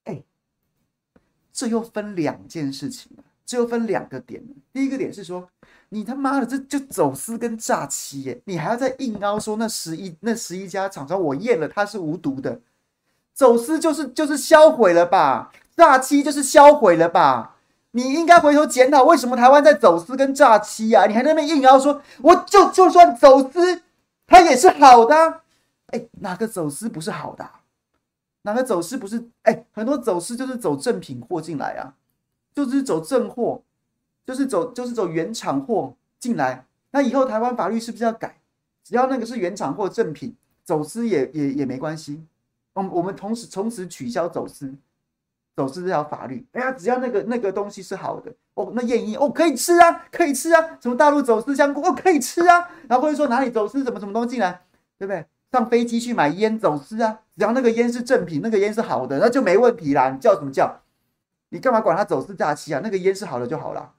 [0.05, 0.23] 哎，
[1.55, 3.11] 这又分两件事情，
[3.47, 4.43] 这又分两个点。
[4.73, 5.49] 第一个点是说，
[5.91, 12.61] 你他妈的这就走私跟诈欺耶，你还要再硬凹说那十一那十一家厂商我验了它是无毒的，
[13.33, 17.57] 走私就是就是销毁了吧，诈欺就是销毁了吧。
[17.93, 21.07] 你应该回头检讨，为什么台湾在走私跟诈欺啊？
[21.07, 23.81] 你还在那硬凹说，我就就算走私，
[24.27, 25.41] 它也是好的啊。
[25.87, 27.49] 哎，哪个走私不是好的？
[28.43, 29.25] 哪个走私不是？
[29.43, 31.95] 哎，很多走私就是走正品货进来啊，
[32.57, 33.63] 就是走正货，
[34.25, 36.67] 就是走就是走原厂货进来。
[36.91, 38.39] 那以后台湾法律是不是要改？
[38.83, 42.25] 只要那个是原厂货正品，走私也也也没关系。
[42.73, 44.75] 我们我们同时从此取消走私。
[45.55, 54.61] 走私这条法律，哎呀，只要那个那个东西是好的哦，那验一哦可以吃啊，可以吃啊，什么大陆走私香菇哦可以吃啊，然后或者说哪里走私什么什么东西进来，
[54.99, 55.25] 对不对？
[55.51, 60.11] 上飞机去买烟走私啊，只要那个烟是正品，那个烟是好的，那就没问题啦。
[60.11, 60.79] 你叫什么叫？
[61.49, 62.81] 你干嘛管他走私假期啊？
[62.83, 63.95] 那个烟是好的就好了。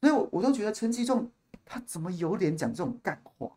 [0.00, 1.30] 所以我，我都觉得陈吉仲
[1.64, 3.50] 他怎么有脸讲这种干话？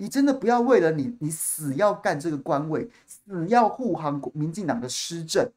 [0.00, 5.50] 你真的不要为了你，你死要干这个官位，死要护航民进党的施政，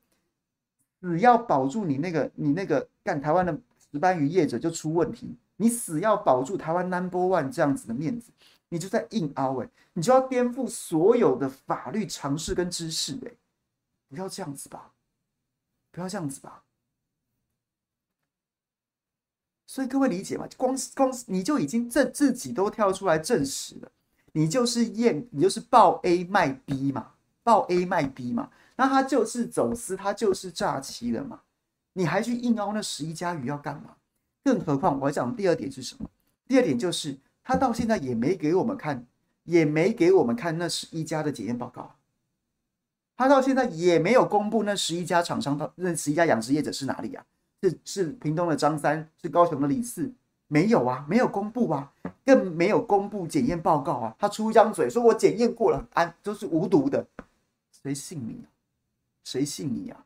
[0.99, 3.55] 死要保住你那个你那个干台湾的
[3.91, 8.31] 石斑鱼业者就出问题，你死要保住台湾 number one 这样子的面子，
[8.69, 13.31] 你就在硬凹哎，你就要颠覆所有的法律常识跟知识哎，
[14.09, 14.90] 不要这样子吧，
[15.91, 16.63] 不要这样子吧。
[19.67, 20.47] 所以各位理解吗？
[20.57, 23.91] 光光你就已经这自己都跳出来证实了，
[24.33, 31.41] 你就是验，你就是报 A 卖 B 嘛，报 A 卖 B 嘛，那他就是走私，他就是诈欺了嘛，
[31.93, 33.95] 你还去硬凹那十一家鱼要干嘛？
[34.43, 36.09] 更何况我讲第二点是什么？
[36.47, 39.07] 第二点就是他到现在也没给我们看，
[39.45, 41.95] 也没给我们看那十一家的检验报告，
[43.21, 47.23] 他到现在也没有公布那十一家厂商到那十一家养殖业者是哪里啊？
[47.61, 50.11] 是是屏东的张三，是高雄的李四，
[50.47, 51.91] 没有啊，没有公布啊，
[52.25, 54.15] 更没有公布检验报告啊。
[54.17, 57.05] 他出一张嘴说：“我检验过了，安都是无毒的。”
[57.83, 58.49] 谁信你啊？
[59.23, 60.03] 谁信你啊？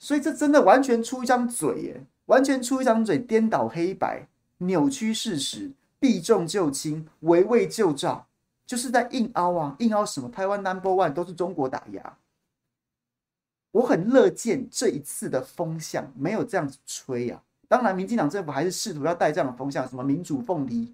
[0.00, 4.26] 所以这真的完全出一张嘴耶，完全出一张嘴，颠倒黑白，
[4.58, 8.26] 扭曲事实，避重就轻，围魏救赵，
[8.66, 9.76] 就是在硬凹啊！
[9.78, 10.28] 硬凹什么？
[10.28, 12.18] 台湾 Number One 都是中国打压。
[13.70, 17.42] 我很乐见这一次的风向没有这样子吹啊！
[17.68, 20.92] 当然，民进党政府还是试图要带这样的风向，什么民主凤梨、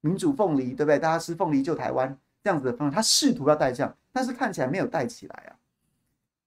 [0.00, 0.98] 民主凤梨，对不对？
[0.98, 5.56] 大家吃凤梨救台湾这样子的风向，他试图要带这样，但是看起来没有带起来啊！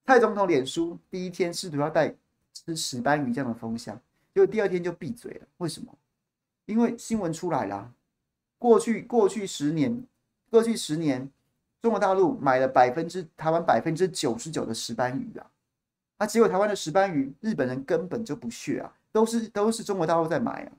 [0.05, 2.13] 蔡总统脸书第一天试图要带
[2.53, 3.95] 吃石斑鱼这样的风向，
[4.34, 5.47] 结果第二天就闭嘴了。
[5.57, 5.93] 为什么？
[6.65, 7.91] 因为新闻出来了，
[8.60, 10.03] 过去过去十年，
[10.52, 11.32] 过去十年，
[11.82, 15.50] 中国大陆买了百分之台湾百分之九十九的石斑鱼啊！
[16.18, 20.72] 啊、结果台湾的石斑鱼，日本人根本就不屑啊，都是都是中国大陆在买啊，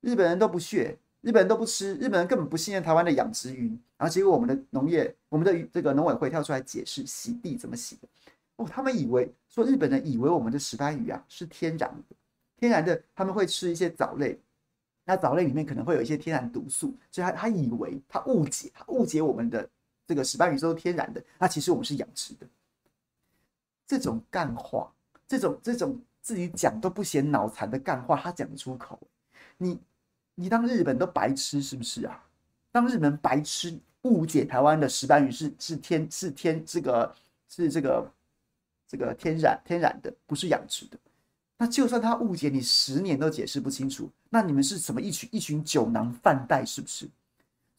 [0.00, 8.08] 日本人都不屑，日本人都不吃，日本人根本不信任台湾的养殖鱼，然后结果我们的农业，我们的这个农委会跳出来解释洗地怎么洗的，
[8.54, 12.16] 哦，他们以为说日本人以为我们的石斑鱼啊是天然的，
[12.56, 14.40] 天然的他们会吃一些藻类，
[15.04, 19.68] 那藻类里面可能会有一些天然毒素，所以他他以为他误解，他误解我们的
[20.06, 22.46] 这个石斑鱼都是天然的，那其实我们是养殖的。
[23.86, 24.92] 这种干话，
[25.26, 29.00] 这种这种自己讲都不嫌脑残的干话，他讲得出口。
[29.58, 29.80] 你
[30.36, 32.24] 你当日本都白痴是不是啊？
[32.70, 37.12] 当日本白痴误解台湾的石斑鱼是是天是天这个
[37.48, 38.12] 是这个
[38.86, 40.96] 这个天然天然的，不是养殖的。
[41.62, 47.06] 那就算他误解你十年都解释不清楚，那你们是什么一群一群酒囊饭袋是不是？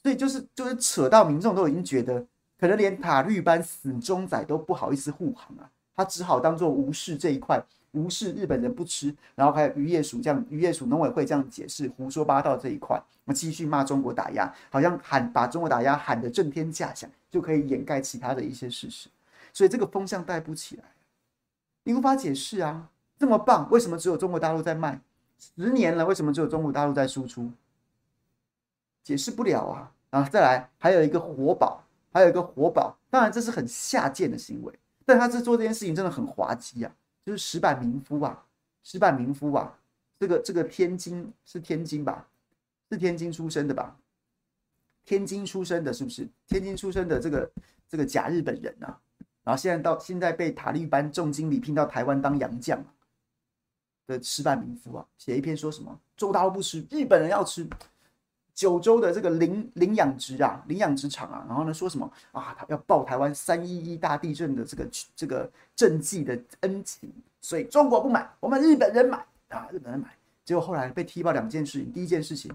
[0.04, 2.24] 所以就是就是扯到民众都已经觉得，
[2.60, 5.67] 可能连塔绿班死忠仔都不好意思护航啊。
[5.96, 7.60] 他只好当做无视这一块，
[7.94, 19.10] 无视日本人不吃，然后还有渔业署这样，渔业署农委会这样解释，胡说八道这一块，我们继续骂中国打压，好像喊把中国打压喊得震天价响，就可以掩盖其他的一些事实，
[19.52, 20.84] 所以这个风向带不起来，
[21.84, 22.89] 你无法解释啊，
[23.22, 25.00] 这么棒，为什么只有中国大陆在卖？
[25.38, 27.52] 十年了，为什么只有中国大陆在输出？
[29.04, 29.92] 解释不了啊！
[30.10, 34.74] 啊，再来，还有一个活宝，还有一个活宝，当然这是很下贱的行为。
[35.06, 36.92] 但他这做这件事情真的很滑稽啊！
[37.24, 38.44] 就是石板民夫啊，
[38.82, 39.72] 石板民夫啊，
[40.20, 42.28] 这个这个天津是天津吧？
[42.90, 43.96] 是天津出生的吧？
[45.06, 46.28] 天津出生的，是不是？
[46.48, 47.52] 天津出生的这个
[47.88, 48.98] 这个假日本人啊，
[49.44, 52.84] 然后现在到现在被塔利班重金礼聘到台湾当洋将
[54.12, 55.97] 的石板民夫啊，写一篇说什么？
[56.17, 57.67] 中大陆不吃，日本人要吃。
[58.54, 62.54] 九州的这个领领养殖啊，领养殖场啊，然后呢说什么啊？
[62.56, 70.13] 他要报台湾三一一大地震的这个这个賑济的恩情，所以中国不买，我们日本人买啊，日本人买。
[70.43, 72.54] 结果后来被踢爆两件事情，第一件事情，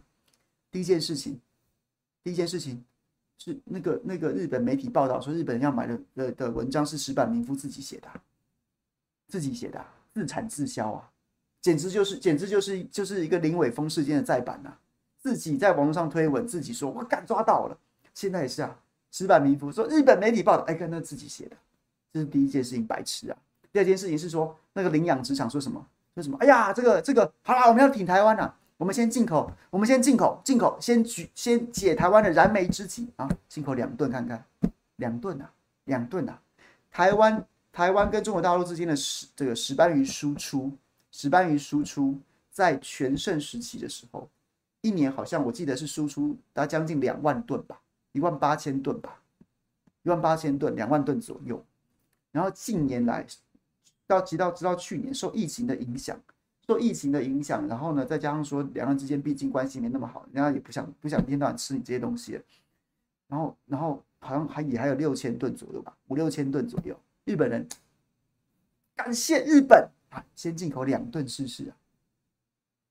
[0.70, 1.40] 第一件事情，
[2.22, 2.84] 第一件事情
[3.38, 8.08] 是那个那个日本媒体报道说，日本人要买的的的文章是石板民夫自己写的，
[9.28, 11.10] 自己写的，自产自销啊，
[11.66, 14.78] 简直就是简直就是就是一个林伟峰事件的再版呐、啊。
[15.18, 17.76] 自己在网络上推文，自己说我敢抓到了。
[18.14, 18.78] 现在也是啊，
[19.10, 21.56] 石板民夫说日本媒体报道，哎，跟那自己写的，
[22.12, 23.36] 这是第一件事情，白痴啊。
[23.72, 25.84] 第二件事情是说那个领养殖场说什么？
[26.14, 26.38] 说什么？
[26.38, 34.44] 哎呀，这个这个好啦，我们要挺台湾啊，我们先进口，我们先进口，进口先举先解台湾的燃眉之急啊，进口两吨看看，
[34.98, 35.50] 两吨啊，
[35.86, 36.40] 两吨啊。
[36.92, 40.70] 台湾台湾跟中国大陆之间的石这个石斑鱼输出，
[41.16, 44.28] 石斑鱼输出在全盛时期的时候。
[44.82, 47.80] 一年好像我记得是输出大概将近两万吨吧，
[48.12, 49.18] 一万八千吨吧，
[50.02, 51.64] 一万八千吨，两万吨左右。
[52.32, 53.26] 然后近年来
[54.06, 56.20] 到直到直到去年受疫情的影响，
[56.66, 62.38] 受疫情的影响，然后呢，再加上说两岸之间毕竟关系没那么好，人家也不想不想一天到晚吃你这些东西，
[63.26, 66.94] 然后然后好像还也还有六千吨左右吧，五六千吨左右，
[67.24, 67.66] 日本人
[68.94, 69.88] 感谢日本
[70.34, 71.76] 先进口两吨试试啊，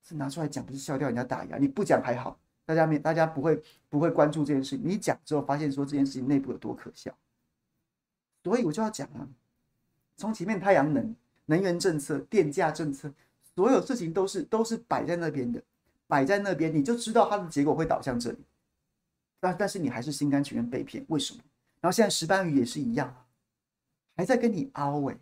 [0.03, 7.15] 是拿出来讲不是笑掉人家大牙，你不讲还好，大家没大家不会不会关注这件事，你讲之后发现说这件事情内部有多可笑，
[8.43, 9.27] 所以我就要讲啊，
[10.17, 11.15] 从前面太阳能
[11.45, 13.11] 能源政策、电价政策。
[13.57, 15.63] 所有事情都是都是摆在那边的，
[16.07, 18.37] 摆在那边，你就知道它的结果会导向这里。
[19.39, 21.39] 但但是你还是心甘情愿被骗，为什么？
[21.79, 23.15] 然后现在石斑鱼也是一样，
[24.17, 25.19] 还在跟你凹哎、欸，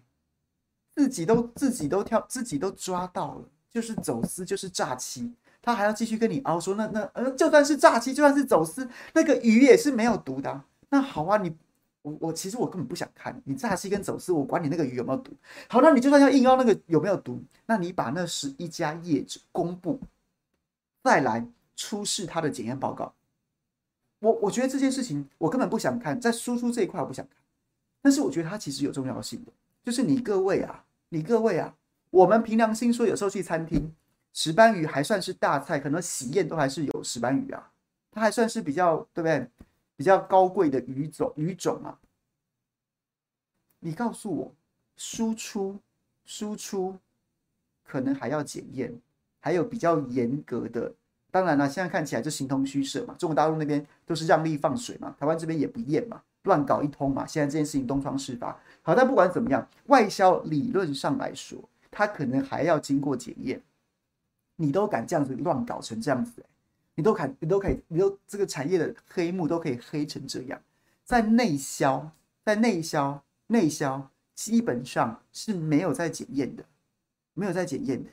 [0.96, 10.64] 自己都自己都跳，自己都抓到了，就是走私，就是诈欺，他还要继续跟你凹说，那那呃，就算是诈欺，就算是走私，那个鱼也是没有毒的。
[10.90, 11.56] 那好啊，你。
[12.04, 15.32] 我我其实我根本不想看你诈欺跟走私，我管你那个鱼有没有毒。
[15.70, 19.98] 好，那你就算要硬要那个有没有毒，那你把那十一家业者公布，
[21.02, 23.14] 再来出示他的检验报告。
[24.20, 27.38] 我我觉得这件事情我根本不想看，在输出这一块我不想看，
[28.02, 29.52] 但是我觉得它其实有重要性的，
[29.86, 30.83] 就是你各位啊，
[31.14, 31.76] 你各位啊，
[32.10, 33.94] 我们凭良心说，有时候去餐厅，
[34.34, 37.72] 石斑鱼还算是大菜，可能喜宴都还是有石斑鱼啊，
[38.10, 39.48] 它还算是比较对不对？
[39.96, 42.00] 比较高贵的鱼种鱼种啊，
[43.80, 44.56] 你告诉我，
[44.98, 45.78] 输出
[46.26, 46.98] 输出
[47.84, 48.92] 可能还要检验，
[49.40, 50.96] 还有比较严格的。
[51.30, 53.14] 当然了，现在看起来就形同虚设嘛。
[53.20, 57.26] 中国大陆那边都是让利放水嘛，台湾这边也不验嘛，乱搞一通嘛。
[57.26, 58.58] 现在这件事情东窗事发。
[58.82, 61.58] 好，但不管怎么样，外销理论上来说，
[61.90, 63.62] 它可能还要经过检验。
[64.56, 66.46] 你都敢这样子乱搞成这样子，
[66.96, 70.62] 你都可，你都可以，你都这个产业的黑幕都可以黑成这样，
[71.04, 72.12] 在内销，
[72.46, 76.64] 在内销，内销基本上是没有在检验的，
[77.34, 78.10] 没有在检验的。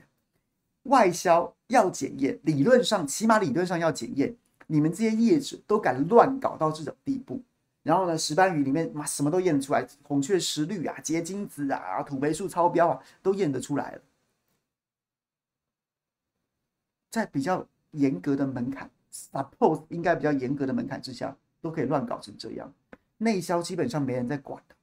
[0.84, 4.34] 外销要检验，理论上起码理论上要检验。
[4.66, 7.42] 你们这些业者都敢乱搞到这种地步，
[7.90, 14.02] 然后呢，石斑鱼里面嘛什么都验得出来，孔雀石绿啊、结晶子啊、土霉素超标啊，都验得出来了，
[17.10, 17.66] 在比较。
[17.92, 22.72] 严格的门槛，suppose 应该比较严格的门槛之下，都可以乱搞成这样。
[23.16, 24.76] 内销基本上没人在管的，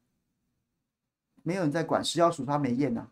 [1.41, 2.03] 没有人在管。
[2.03, 3.07] 食药署他没验呐、啊，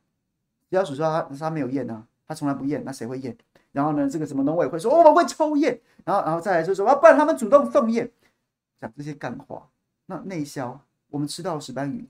[0.69, 3.37] 食药署说他他没有验呐、啊，他从来不验，那谁会验？
[3.71, 8.11] 然后呢，这个什么农委会说、哦、我们会抽验，然后然后再来就说啊，不然他们主动送验，
[8.81, 9.65] 讲这些干话。
[10.05, 10.79] 那内销
[11.09, 12.07] 我们吃到石斑鱼，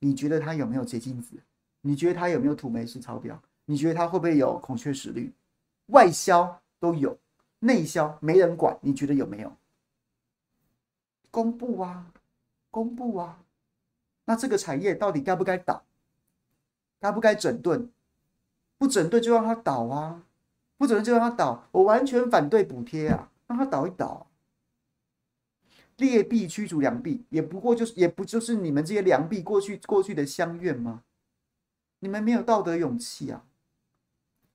[0.00, 1.36] 你觉得它有没有结晶子？
[1.80, 3.40] 你觉得它有没有土霉素超标？
[3.64, 5.32] 你觉得它会不会有孔雀石绿？
[5.86, 7.18] 外销都有。
[7.60, 9.52] 内销没人管，你觉得有没有？
[11.30, 12.12] 公布啊，
[12.70, 13.42] 公布啊！
[14.26, 15.82] 那这个产业到底该不该倒？
[17.00, 17.90] 该不该整顿？
[18.76, 20.22] 不整顿就让它倒啊！
[20.76, 21.66] 不整顿就让它倒！
[21.72, 24.27] 我完全反对补贴啊，让它倒一倒。
[25.98, 31.02] 劣币驱逐良币，也不过就是也不就是你们这些良币过去过去的乡愿吗？
[31.98, 33.44] 你们没有道德勇气啊！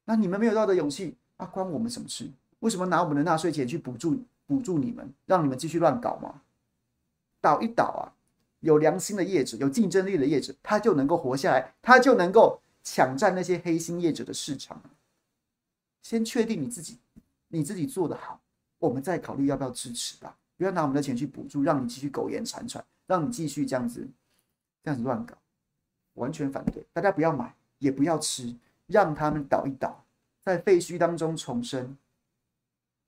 [0.05, 2.29] 那你们没有道德勇气，啊，关我们什么事？
[2.59, 6.41] 为什么拿我们的纳税钱去补助补助你们，让你们继续乱搞吗？
[7.41, 8.15] 倒一倒啊，
[8.61, 14.81] 有良心的业者，有竞争力的业者，他就能够活下来，他就能够抢占那些黑心业者的市场。
[16.01, 16.99] 先确定你自己，
[17.49, 18.39] 你自己做得好，
[18.79, 20.37] 我们再考虑要不要支持吧。
[20.63, 24.07] 不要拿我们的钱去补助，让你继续苟延残喘，让你继续这样子
[24.81, 25.35] 这样子乱搞，
[26.13, 26.87] 完全反对。
[26.93, 28.55] 大家不要买，也不要吃，
[28.87, 30.05] 让他们倒一倒，
[30.39, 31.97] 在废墟当中重生。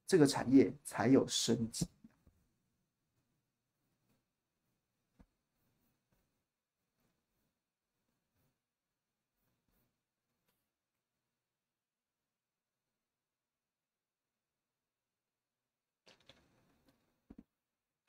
[0.05, 1.87] 这个产业才有生机。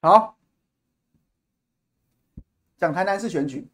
[0.07, 0.39] 好，
[2.77, 3.69] 讲台南市选举。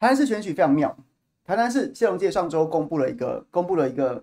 [0.00, 0.96] 台南市选举非常妙，
[1.44, 4.22] 台南市谢龙介上周公布了一个公布了一个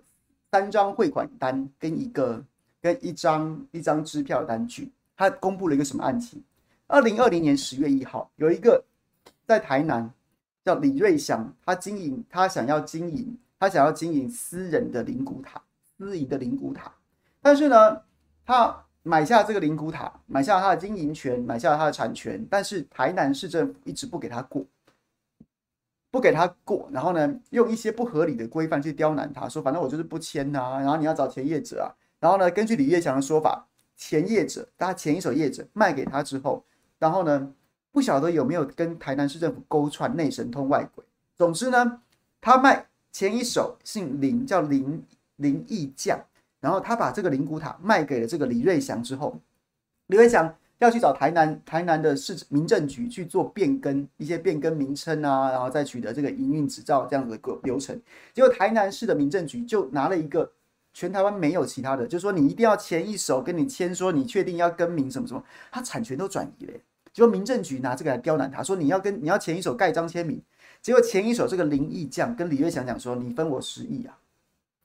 [0.50, 2.42] 三张汇款单跟一个
[2.80, 6.42] 跟一张一张支票单据，他公布了一个什么案情？
[6.86, 8.82] 二零二零年十月一号，有一个
[9.44, 10.10] 在台南
[10.64, 15.60] 叫李瑞祥，他经营，他想要经营，他想要经营私人的灵骨塔，
[15.98, 16.90] 私营的灵骨塔。
[17.42, 18.00] 但是呢，
[18.46, 24.64] 他买下这个灵骨塔，买下他的经营权，买下他的产权，但是台南市政府一直不给他过，
[26.16, 26.88] 不给他过。
[26.90, 31.92] 然后呢，用一些不合理的规范去刁难他，说反正我就是不签呐、啊，然后你要找前业者啊。
[32.18, 36.64] 然后呢，根据李月祥的说法，前业者，他前一手业者卖给他之后，
[36.98, 37.52] 然后呢，
[37.92, 41.04] 不晓得有没有跟台南市政府勾串内神通外鬼。
[41.34, 42.00] 总之呢，
[42.40, 45.04] 他卖前一手姓林，叫林
[45.36, 46.18] 林义将。
[46.58, 49.38] 然后他把这个灵骨塔卖给了这个李瑞祥之后，
[50.06, 57.98] 李瑞祥要去找台南台南的市民政局去做变更，一些变更名称啊，然后再取得这个营运执照这样子的个流程。
[58.34, 60.52] 结果台南市的民政局就拿了一个
[60.92, 66.72] 全台湾没有其他的，就是说你一定要前一手跟你签说你确定要更名什么什么，他产权都转移了。
[67.12, 70.42] 结果民政局拿这个来刁难他，说你要跟你要前一手盖章签名，
[70.82, 74.18] 结果前一手这个林义将跟李瑞祥讲说，你分我十亿啊，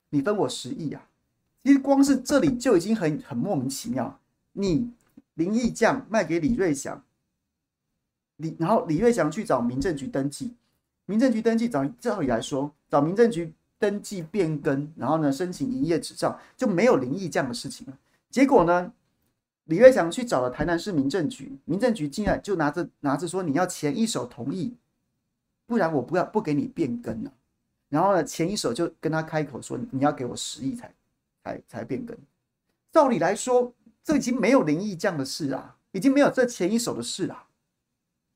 [0.08, 1.06] 你分我十亿啊，
[1.62, 4.18] 其实光是这里就已经很很莫名其妙。
[4.54, 4.90] 你
[5.34, 7.04] 林义将卖给李瑞祥，
[8.36, 10.54] 李然后李瑞祥去找民政局登记，
[11.06, 17.98] 民政局登记找照理来说找民政局登记变更，然后呢申请营业执照就没有林义将的事情了。
[18.30, 18.92] 结果呢？
[19.66, 24.74] 李瑞祥去找了台南市民政局，民政局竟然就拿着拿着说，你要前一手同意，
[25.66, 27.32] 不然我不要不给你变更了。
[27.88, 30.92] 然后呢，前一手就跟他开口说，你要给我十亿才
[31.44, 32.18] 才才变更。
[32.90, 33.72] 照理来说，
[34.04, 37.46] 这已经没有林义将的事啊，已经没有这前一手的事啊。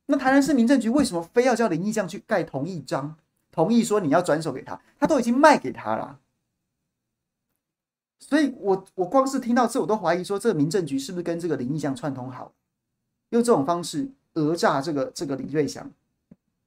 [0.06, 3.16] 那台南市民政局为什么非要叫林义将去盖同意章，
[3.50, 4.80] 同意说你要转手给他？
[4.98, 6.20] 他都已经卖给他了。
[8.18, 12.52] 所以我，我光是听到这，我都怀疑说，这个民政局是不是跟这个林义将串通好，
[13.30, 15.90] 用这种方式讹诈这个这个李瑞祥，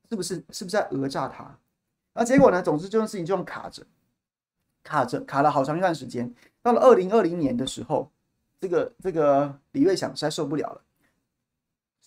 [0.10, 1.58] 是不是是不是在讹诈他？
[2.14, 3.84] 而结果呢，总之这件事情就这样卡着，
[4.84, 6.34] 卡着卡了好长一段时间。
[6.62, 8.12] 到了二零二零年的时候，
[8.60, 10.82] 这个这个李瑞祥实在受不了了，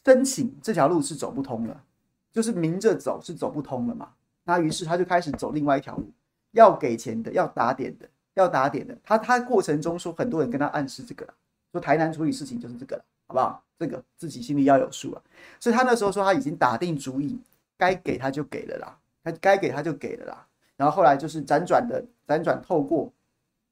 [0.04, 1.84] 申请这条路是走不通了，
[2.30, 4.10] 就是明着走是走不通了嘛。
[4.44, 6.10] 那于是他就开始走另外一条路，
[6.52, 8.08] 要给钱的，要打点的。
[8.34, 11.34] 要打点的，他他过程中说很多人跟他暗示这个了，
[11.70, 13.62] 说台南处理事情就是这个了，好不好？
[13.78, 15.20] 这个自己心里要有数啊。
[15.60, 17.38] 所以他那时候说他已经打定主意，
[17.76, 20.46] 该给他就给了啦，他该给他就给了啦。
[20.78, 23.12] 然后后来就是辗转的辗转透过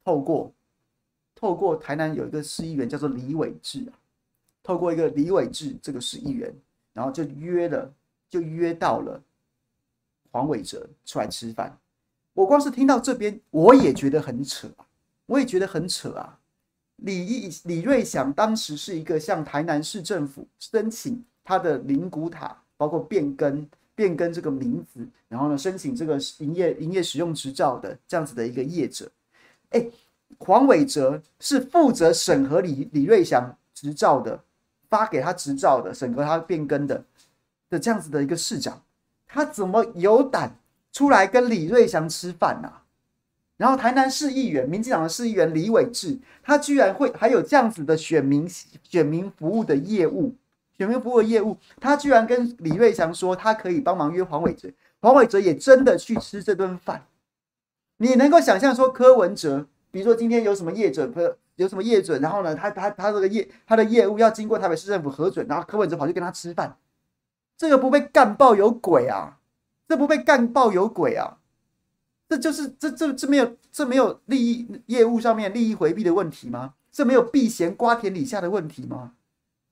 [0.04, 0.52] 透过
[1.40, 3.96] 透过台南有一个市议员叫做李伟智啊，
[4.62, 6.54] 透过一个李伟智这个市议员，
[6.92, 7.90] 然后就约了
[8.28, 9.18] 就约到了
[10.30, 11.74] 黄伟哲出来吃饭。
[12.34, 14.68] 我光是听到这边，我也觉得很扯，
[15.24, 16.38] 我也觉得很扯啊！
[16.96, 29.10] 李李瑞祥当时是一个向台南市政府申请他的灵骨塔，包括变更变更这个名字，然后呢申请这个营业营业使用执照的这样子的一个业者。
[29.70, 29.86] 哎，
[30.38, 34.42] 黄伟哲是负责审核李李瑞祥执照的，
[34.88, 37.04] 发给他执照的，审核他变更的
[37.68, 38.82] 的这样子的一个市长，
[39.26, 40.56] 他怎么有胆？
[40.92, 42.82] 出来跟李瑞祥吃饭呐、啊，
[43.56, 48.44] 然后台南市议员、民进党的市议员李伟智，他居然会还有这样子的选民
[48.82, 50.34] 选民服务的业务，
[50.76, 54.68] 选民服务的业务，他居然跟李瑞祥说他可以帮忙约黄伟哲，
[55.00, 57.04] 黄伟哲也真的去吃这顿饭。
[57.98, 61.10] 你能够想象说柯文哲，比如说今天有什么业者，
[61.56, 66.76] 有什么业准，然后呢，他他他这个业他的业务要经过台北市政府核准，然后柯文哲跑去跟他吃饭，
[67.56, 69.38] 这个不被干爆有鬼啊！
[69.86, 71.38] 这不被干爆有鬼啊！
[72.28, 76.74] 这就是这这这没有这没有利益业务上面利益回避的问题吗？
[76.92, 79.14] 这没有避嫌瓜田李下的问题吗？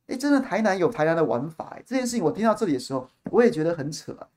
[0.09, 1.83] 哎，真的台南有台南的玩法哎！
[1.87, 4.29] 这件事情我听到这里的时候，我也觉得很扯，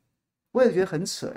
[0.51, 1.33] 我也觉得很扯。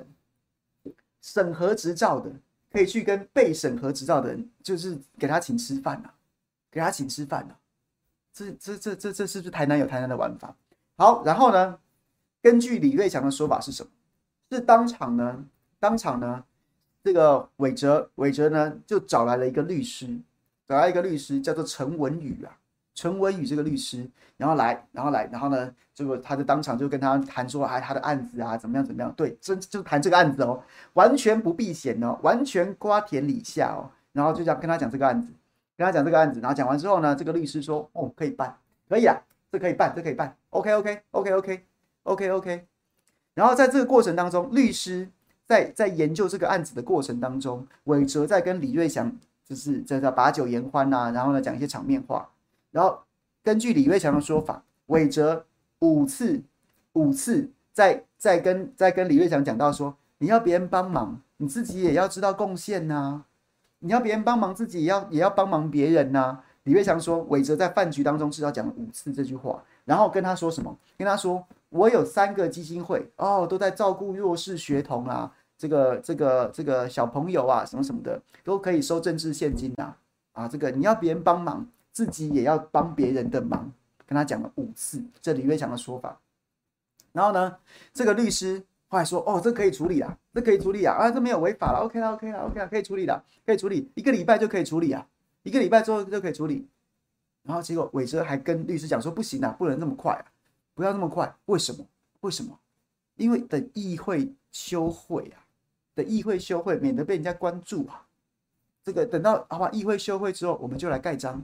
[1.23, 2.31] 审核执照的
[2.75, 6.11] 可以去跟被审核执照的人，就是给他请吃饭呐，
[6.73, 7.55] 给他请吃饭呐。
[8.33, 10.57] 这这这这这是不是台南有台南的玩法？
[10.97, 11.79] 好，然后呢，
[12.43, 13.91] 根据李瑞祥的说法是什么？
[14.51, 15.45] 是当场呢，
[15.79, 16.45] 当场呢，
[17.05, 20.19] 这个伟哲伟哲呢就找来了一个律师，
[20.67, 22.59] 找来一个律师叫做陈文宇啊，
[22.95, 29.13] 陈文宇这个律师，然后来，然后来，然后呢，这个他就当场就跟他谈说，哎，他的案子啊，怎么样怎么样？
[29.13, 35.29] 对，真就谈这个案子哦，完全不避嫌哦，完全瓜田李下哦，然后就这样跟他讲这个案子，
[35.77, 38.57] 跟他讲这个案子，然后讲完之后呢，这个律师说，哦，可以办，
[38.89, 39.17] 可以啊，
[39.51, 41.65] 这可以办，这可以办，OK OK OK OK
[42.05, 42.67] OK OK。
[43.35, 45.09] 然后在这个过程当中，律师
[45.45, 49.11] 在在研究这个案子的过程当中，伟哲在跟李瑞祥
[49.45, 52.29] 就是在在把酒言欢呐，然后呢讲一些场面话。
[52.75, 52.99] 然后
[53.41, 55.47] 根据李瑞祥的说法，韦哲
[55.79, 56.43] 五次
[56.95, 63.23] 五次在在跟在跟李瑞祥讲到说，你要别人帮忙，你自己也要知道贡献呐。
[63.79, 70.77] 你要别人帮忙，自己也要也要帮忙别人呐、李瑞祥说，韦哲在饭局当中至少讲了五次这句话，然后跟他说什么？
[70.99, 79.95] 跟他说，我有三个基金会哦，都在照顾弱势学童啊，这个这个这个小朋友啊，什么什么的，都可以收政治现金呐。
[80.33, 81.65] 啊，这个你要别人帮忙，
[81.95, 83.73] 自己也要帮别人的忙。
[84.07, 86.21] 跟他讲了五次，这李瑞祥的说法。
[87.11, 87.57] 然后呢，
[87.95, 95.09] 这个律师后来说：“哦，这可以处理啦，这可以处理啊，啊，这没有违法了，OK 了，OK 了，OK 了，可以处理了，可以处理，一个礼拜就可以处理啊，
[95.43, 96.69] 一个礼拜之后就可以处理。”
[97.45, 100.27] 然后结果韦哲还跟律师讲说：“不行啊，不能那么快啊，
[100.75, 101.35] 不要那么快。
[101.47, 101.87] 为什么？
[102.21, 102.59] 为什么？
[103.17, 105.41] 因为等议会休会啊，
[105.95, 108.07] 等议会休会，免得被人家关注啊。
[108.83, 111.43] 这个等到好吧，议会休会之后，我们就来盖章。”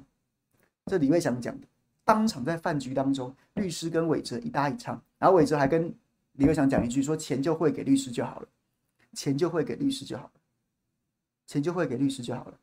[0.86, 1.66] 这李瑞祥讲的。
[2.02, 5.94] 当场在饭局当中，律师跟韦哲一搭一唱，然后韦哲还跟
[6.32, 8.48] 李瑞祥讲一句说：“钱就汇给律师就好了，
[9.12, 10.32] 钱就汇给律师就好了，
[11.46, 12.58] 钱就汇给律师就好了。”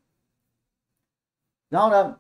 [1.70, 2.20] 然后呢，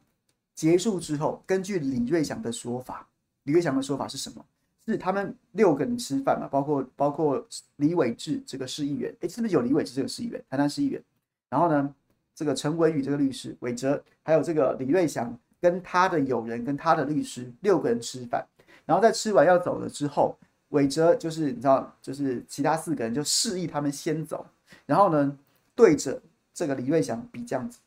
[0.55, 3.05] 结束之后，根据李瑞祥的说法，
[3.43, 4.45] 李瑞祥的说法是什么？
[4.85, 7.45] 是他们六个人吃饭嘛，包括包括
[7.75, 10.41] 李伟智这个市议员，哎，是不是有李伟智这个市议员？
[10.49, 11.03] 台南市议员。
[11.49, 11.93] 然后呢，
[12.33, 15.37] 这个陈文宇这个律师，韦哲，还有这个李瑞祥。
[15.59, 18.47] 跟他的友人，跟他的律师六个人吃饭，
[18.85, 20.37] 然后在吃完要走了之后，
[20.69, 24.45] 韦哲就是你知道，就是其他四个人就示意他们先走，
[24.85, 25.37] 然后呢，
[25.75, 26.21] 对着
[26.53, 27.79] 这个李瑞祥比这样子，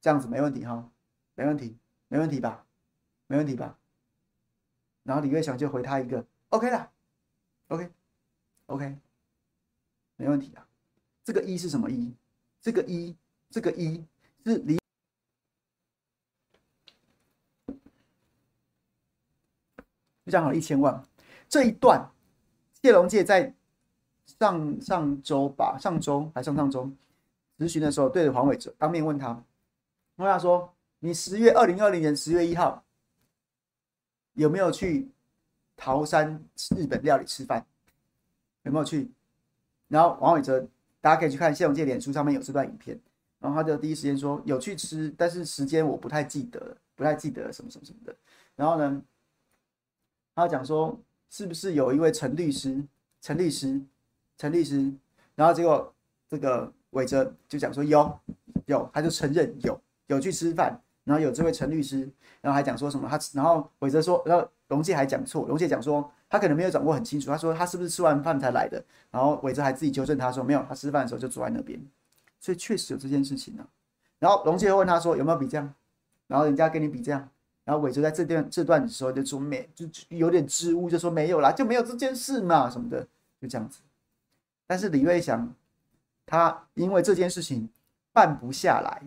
[0.00, 0.88] 这样子没问题哈，
[1.34, 1.76] 没问题，
[2.08, 2.64] 没问题吧，
[3.26, 3.76] 没问题吧，
[5.02, 6.90] 然后李瑞祥就回他一个 OK 啦
[7.68, 7.90] ，OK，OK，、
[8.66, 8.96] OK, OK,
[10.16, 10.66] 没问题啊，
[11.24, 12.14] 这个一是什么一？
[12.60, 13.16] 这个一，
[13.50, 14.04] 这个一
[14.44, 14.78] 是李。
[20.34, 21.00] 就讲好一千万，
[21.48, 22.10] 这一段
[22.82, 23.54] 谢龙介在
[24.26, 26.90] 上上周吧，上周还上上周
[27.56, 29.28] 咨询的时候，对着黄伟哲当面问他，
[30.16, 32.82] 问他说：“你十月二零二零年十月一号
[34.32, 35.08] 有没有去
[35.76, 36.44] 桃山
[36.76, 37.64] 日本料理吃饭？
[38.62, 39.08] 有没有去？”
[39.86, 40.66] 然后黄伟哲，
[41.00, 42.98] 大家可以去看谢龙介脸书上面有这段影片，
[43.38, 48.16] 然后他就第一时间说有去吃，但是时间我不太记得，不太记得什么什么什么的。
[48.56, 49.00] 然后呢？
[50.34, 50.98] 他讲说，
[51.30, 52.82] 是不是有一位陈律师？
[53.20, 53.80] 陈律师，
[54.36, 54.92] 陈律师，
[55.34, 55.94] 然后结果
[56.28, 58.18] 这个韦哲就讲说有
[58.66, 62.00] 有，他就承认有有去吃饭，然后有这位陈律师，
[62.42, 71.80] 然后还讲说什么他，然后韦哲说，然后龙介还讲错，龙介讲说他可能没有掌握很清楚，他说他是不是吃完饭才来的，然后韦哲还自己纠正他说没有，他吃饭的时候就坐在那边，
[72.40, 73.66] 所以确实有这件事情呢、啊。
[74.18, 75.74] 然后龙介又问他说有没有比这样，
[76.26, 77.28] 然后人家跟你比这样。
[77.64, 83.06] 然后韦哲在这段这段时候就说没，就有点支吾，就说没有啦，就没有这件事嘛什么的，
[83.40, 83.80] 就这样子。
[84.66, 85.50] 但是李瑞祥
[86.26, 87.68] 他因为这件事情
[88.12, 89.02] 办不下来，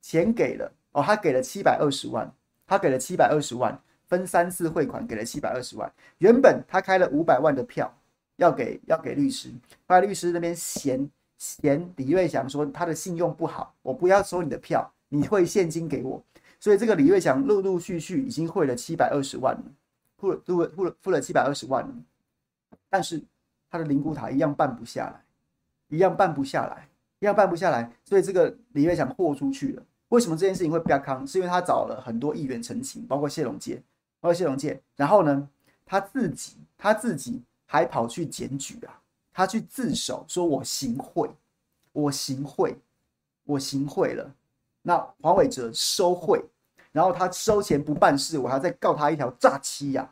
[0.00, 2.30] 钱给了哦，他给了七百二十万，
[2.66, 5.90] 他给了七百二十万，分三次汇款给了七百二十万。
[6.18, 7.90] 原本他开了五百万的票
[8.36, 9.50] 要给要给律师，
[9.86, 16.22] 后来律师那边嫌嫌李瑞祥说他的信用不好，我不要收你的票，你汇现金给我。
[16.64, 19.62] 所以这个李瑞祥陆陆续续已经汇了七百二十万了，
[20.16, 21.94] 付了付了付了付了七百二十万了，
[22.88, 23.22] 但是
[23.68, 25.22] 他的灵骨塔一样办不下来，
[25.88, 26.88] 一样办不下来，
[27.18, 27.92] 一样办不下来。
[28.02, 29.82] 所以这个李瑞祥豁出去了。
[30.08, 31.26] 为什么这件事情会比较康？
[31.26, 33.82] 是因为他找了很多议员陈情，包括谢龙介，
[34.18, 34.80] 包括谢龙介。
[34.96, 35.46] 然后呢，
[35.84, 39.02] 他自己他自己还跑去检举啊，
[39.34, 41.28] 他去自首，说我行贿，
[41.92, 42.74] 我行贿，
[43.44, 44.34] 我行贿了。
[44.80, 46.42] 那黄伟哲收贿。
[46.94, 50.08] 然后他收钱不办事，我还要再告他一条诈欺呀、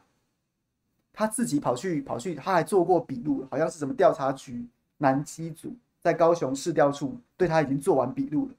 [1.12, 4.66] 他自己跑去跑去，他还做过笔录，好像是什么调查局
[4.96, 8.54] 南基组在高雄市调处对他已经做完笔录了。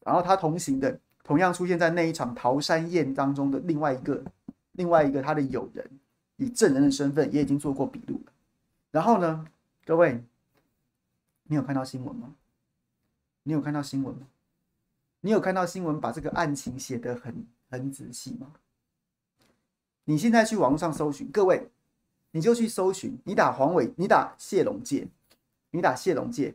[0.00, 4.22] 然后他同行的，同样出现在那一场桃山宴当中的另外一个
[4.72, 5.90] 另外一个他的友人，
[6.36, 8.32] 以证人的身份也已经做过笔录了。
[8.90, 9.46] 然后呢，
[9.86, 10.22] 各位，
[11.44, 12.34] 你有看到新闻吗？
[13.44, 14.26] 你有看到新闻吗？
[15.24, 18.48] 你有看到新闻把这个案情写得很很仔细吗？
[20.04, 21.66] 你现在去网上搜寻，各位，
[22.32, 25.08] 你就去搜寻，你打黄伟，你打谢龙介，
[25.70, 26.54] 你打谢龙介，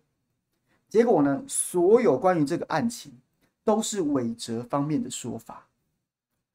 [0.88, 3.12] 结果呢，所有关于这个案情
[3.64, 5.66] 都是韦哲方面的说法，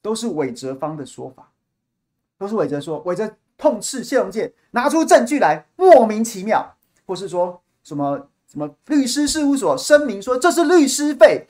[0.01, 1.51] 都是韦哲方的说法，
[2.37, 11.45] 都是韦哲说，韦哲痛斥谢龙介拿出证据来，莫名其妙，或是说什么什么律师事务所声明说这是律师费。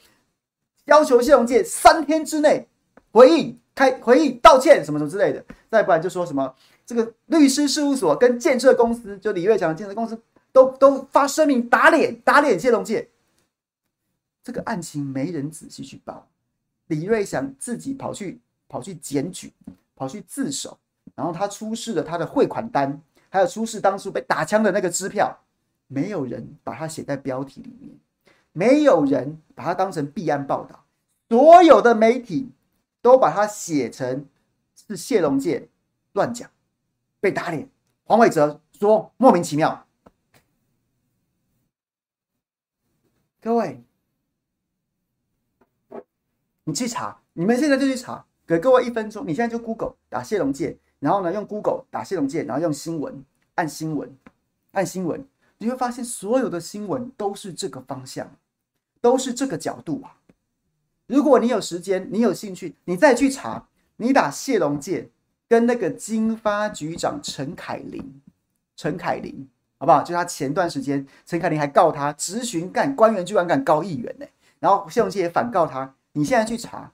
[0.86, 2.68] 要求谢龙介三天之内
[3.12, 6.54] 回应、开回应、道歉什么什么之类的，再不然就说什么
[6.86, 10.20] 这个律师事务所跟建设公司，就李瑞强的建设公司，
[10.52, 13.10] 都都发声明打脸打脸谢龙介。
[14.44, 16.28] 这个案情没人仔细去报，
[16.88, 19.52] 李瑞祥自己跑去跑去检举，
[19.96, 20.78] 跑去自首，
[21.16, 25.36] 然后他出示了他的汇款单，还有出示当初被打枪的那个支票，
[25.88, 27.90] 没有人把它写在标题里面，
[28.58, 30.86] 没有人把它当成弊案报道，
[31.28, 32.54] 所有的媒体
[33.02, 34.26] 都把它写成
[34.88, 35.68] 是谢龙介
[36.14, 36.50] 乱讲，
[37.20, 37.70] 被打脸。
[38.06, 39.86] 黄伟哲说莫名其妙，
[43.42, 43.84] 各位。
[46.64, 49.28] 你去查，你们现在就去查，给各位一分钟。
[49.28, 53.24] 你现在就 Google 打谢龙介，然后呢用 Google 打谢龙介，然后用新闻
[53.56, 54.18] 按新闻
[54.72, 55.28] 按新闻，
[55.58, 58.36] 你会发现所有的新闻都是这个方向，
[59.06, 60.18] 都是这个角度啊。
[61.06, 65.12] 如果你有时间，你有兴趣，你再去查，你打谢龙介
[65.48, 68.20] 跟那个经发局长陈凯琳，
[68.76, 69.48] 陈凯琳
[69.78, 70.02] 好不好？
[70.02, 75.94] 就他前段时间，陈凯琳还告他质询干官员居然敢告议员呢、欸，然后谢龙介也反告他。
[76.14, 76.92] 你现在去查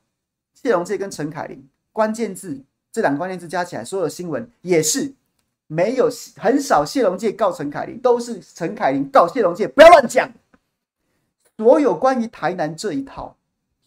[0.54, 5.14] 谢龙介跟陈凯琳关键字，这两个关键字加起来，所有的新闻也是
[5.68, 10.30] 没有很少谢龙介告陈凯琳，都是陈凯琳告谢龙介，不要乱讲。
[11.62, 13.36] 所有关于台南这一套，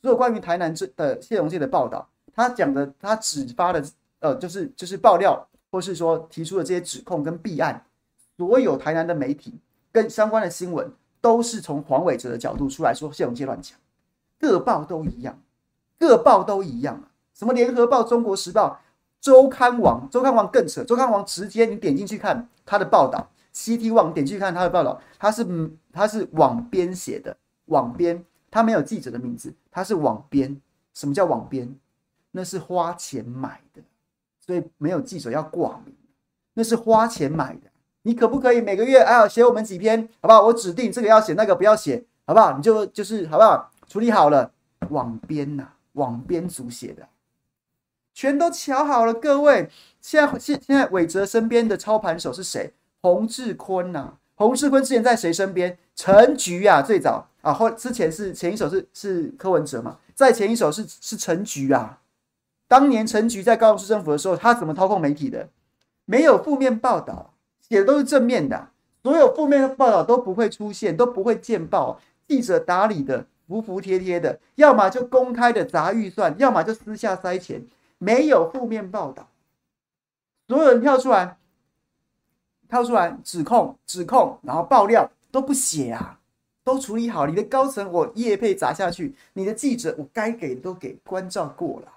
[0.01, 3.85] 所有关于台南这的谢龙介的报道，他讲的，他只发的，
[4.21, 7.85] 呃，就是就是爆料，或是说提出的这些指控跟弊案，
[8.37, 9.59] 所有台南的媒体
[9.91, 10.89] 跟相关的新闻，
[11.21, 13.77] 都是从黄伟哲的角度出来说谢龙介乱讲。
[14.39, 15.41] 各报都一样，
[15.99, 17.11] 各报都一样啊！
[17.35, 18.79] 什么联合报、中国时报、
[19.21, 25.45] 周刊网、周刊网更扯，周刊网直接你点进去看他的报道，CT 网点进去看他的报道，他是
[25.93, 27.37] 他是网编写的，
[27.67, 30.61] 网编他没有记者的名字，他是网编。
[30.93, 31.75] 什么叫网编？
[32.31, 33.83] 那是花钱买的，
[34.41, 35.95] 所以没有记者要挂名，
[36.55, 37.71] 那是花钱买的。
[38.03, 40.43] 你可不可以每个月哎写我们几篇，好不好？
[40.43, 42.57] 我指定这个要写，那个不要写，好不好？
[42.57, 43.71] 你就就是好不好？
[43.89, 44.53] 处理好了，
[44.91, 47.09] 网编呐、啊，网编组写的，
[48.13, 49.15] 全都瞧好了。
[49.15, 52.75] 各位，现在现现在伟哲身边的操盘手是谁？
[53.01, 55.79] 洪志坤呐、洪志坤之前在谁身边？
[55.95, 62.01] 陈菊啊，最早啊，后之前是前一首是是柯文哲嘛，在前一首是是陈菊啊。
[62.67, 65.49] 当年陈菊在高雄市政府的时候，他怎么操控媒体的？
[66.07, 68.69] 没有负面报道，写的都是正面的，
[69.03, 73.27] 所有负面的报道都不会出现，都不会见报，记者打理的。
[73.47, 77.63] 服服帖帖的，要么就公开的砸预算，要么就私下塞钱，
[77.99, 79.29] 没有负面报道。
[80.49, 81.37] 所有人跳出来，
[82.67, 86.19] 跳出来指控、指控，然后爆料都不写啊，
[86.65, 87.27] 都处理好。
[87.27, 91.93] 你的高层我叶配砸下去，你的记者我该给的都给关照过了。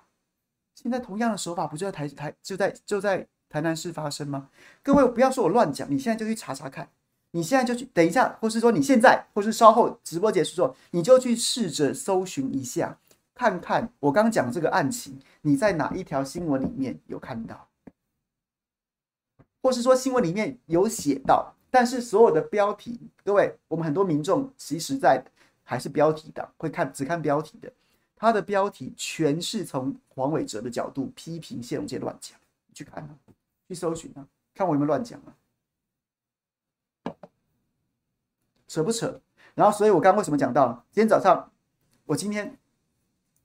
[0.76, 4.49] 现在同样的手法不就在台台就在就在台南市发生吗？
[4.84, 6.88] 各位不要说我乱讲，你现在就去查查看。
[7.32, 12.97] 你现在就去等一下，或是说你现在，或是稍后直播结束之后，你就去试着搜寻一下，
[13.36, 17.68] 看看我刚讲这个案情，你在哪一条新闻里面有看到，
[19.61, 25.23] 或是说新闻里面有写到，但是所有的标题，各位，我们很多民众其实在
[25.63, 27.71] 还是标题党，会看只看标题的，
[28.15, 33.09] 他的标题全是从黄伟哲的角度批评谢龙介乱讲，你去看啊，
[33.67, 34.25] 去搜寻啊，
[34.55, 37.13] 看我有没有乱讲啊。
[38.67, 39.21] 扯不扯？
[39.53, 41.51] 然后，所以我刚刚为什么讲到今天早上，
[42.07, 42.57] 我今天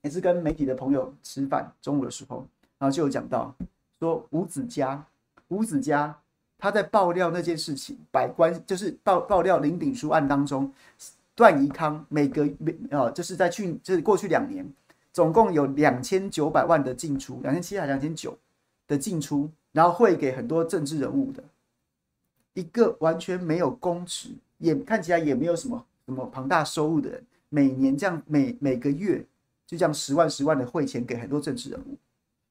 [0.01, 2.47] 也是跟媒体的朋友吃饭，中午的时候，
[2.79, 3.55] 然后就有讲到
[3.99, 5.05] 说吴子嘉，
[5.49, 6.19] 吴子嘉
[6.63, 10.71] 他在爆料那件事情，百官就是爆爆料林炳书案当中，
[11.35, 12.55] 段宜康每个月
[12.89, 14.65] 呃，就是在去就是过去两年，
[15.11, 18.37] 总共有两千九百万的进出，两千七还两千九
[18.87, 21.43] 的进出，然后汇给很多政治人物的，
[22.53, 24.29] 一个完全没有公职。
[24.59, 29.19] 也看起来也没有什么什么庞大收入的人，每年这样每每个月
[29.67, 31.97] 就这样十万十万的汇钱给很多政治人物，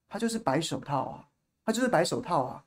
[0.06, 1.24] 他就是白手套啊，
[1.64, 2.62] 他就是白手套啊。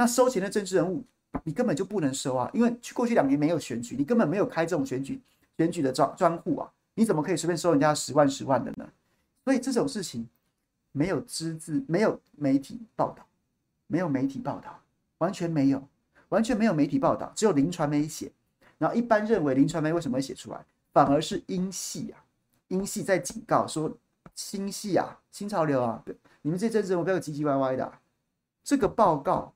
[0.00, 1.04] 那收钱的政治人物，
[1.44, 5.20] 你根本就不能收啊，因为去过去两年没有选举，你根本没有开这种选举
[5.58, 8.88] 选举的专专户啊，你怎么可以随便收人家十万十万的呢？
[9.44, 10.26] 所以这种事情
[10.92, 13.26] 没有资质，没有媒体报道，
[13.88, 14.80] 没有媒体报道，
[15.18, 15.86] 完全没有，
[16.30, 18.32] 完全没有媒体报道，只有林传媒写。
[18.78, 22.24] 然后一般认为林传媒为什么会写出来，反而是英系啊，
[22.68, 23.94] 英系在警告说
[24.34, 26.02] 新系啊，新潮流啊，
[26.40, 28.00] 你们这些政治人物不要唧唧歪歪的啊。
[28.64, 29.52] 这个报告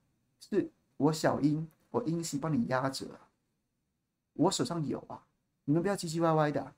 [0.51, 3.07] 是我小英，我英系帮你压着，
[4.34, 5.20] 我手上有啊，
[5.64, 6.72] 你们不要唧唧歪歪的。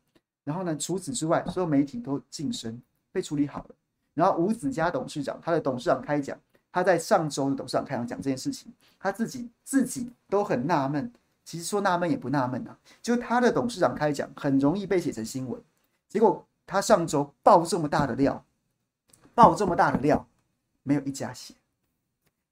[0.45, 3.75] 然后呢，除此之外，所有媒体都噤声，被处理好了。
[4.15, 6.39] 然后吴子嘉董事长，他的董事长开讲，
[6.71, 11.13] 他在上周的董事长开场讲这件事情，他自己自己都很纳闷。
[11.45, 15.61] 其实说纳闷也不纳闷啊，就他的董事长开讲很容易被写成新闻，
[16.09, 18.45] 结果他上周爆这么大的料，
[19.35, 20.27] 爆这么大的料，
[20.83, 21.55] 没有一家写，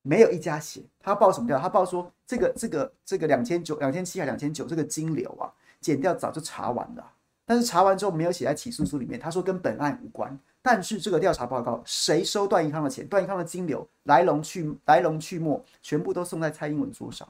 [0.06, 0.82] 没有一家写。
[1.00, 1.58] 他报什么料？
[1.58, 5.50] 他报说这个这个这个两千九、两千七还两千九这个金流啊，
[5.80, 7.12] 减掉早就查完了，
[7.46, 9.18] 但是查完之后没有写在起诉书里面。
[9.18, 17.26] 他说跟本案无关，但是这个调查报告谁收段宜康的钱，段宜康的金流来龙去来龙去脉，全部都送在蔡英文桌上。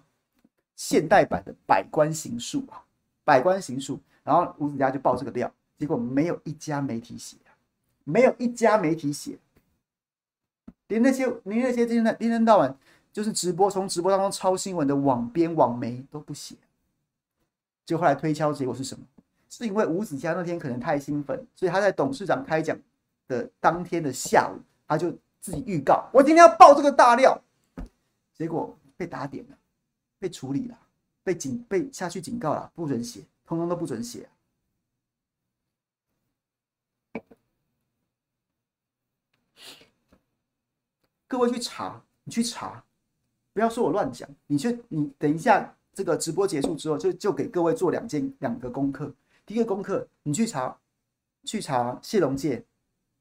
[0.76, 2.82] 现代版的百官行述啊，
[3.24, 5.48] 百官行述，然后吴子嘉就报这个料，
[5.78, 7.36] 结果没有一家媒体写，
[8.02, 9.38] 没有一家媒体写，
[10.88, 12.76] 连那些连那些一天一天到晚
[13.12, 16.54] 就是直播从直播当中抄新闻的网编网媒都不写，
[17.84, 19.04] 就后来推敲结果是什么？
[19.48, 22.76] 是因为吴子嘉那天可能太兴奋，所以他在董事长开讲
[23.28, 25.10] 的当天的下午，他就
[25.40, 27.40] 自己预告我今天要爆这个大料，
[28.36, 29.56] 结果被打点了。
[30.16, 30.78] 被处理了，
[31.22, 34.26] 被警被下去警告了，不准写，通通都不准写。
[41.34, 42.80] 各位去查，你去查，
[43.52, 44.28] 不要说我乱讲。
[44.46, 49.12] 你去，你等一下，这个直播结束之后，就就给各位做两件两个功课。
[49.44, 50.78] 第一个功课，你去查，
[51.42, 52.64] 去查谢龙介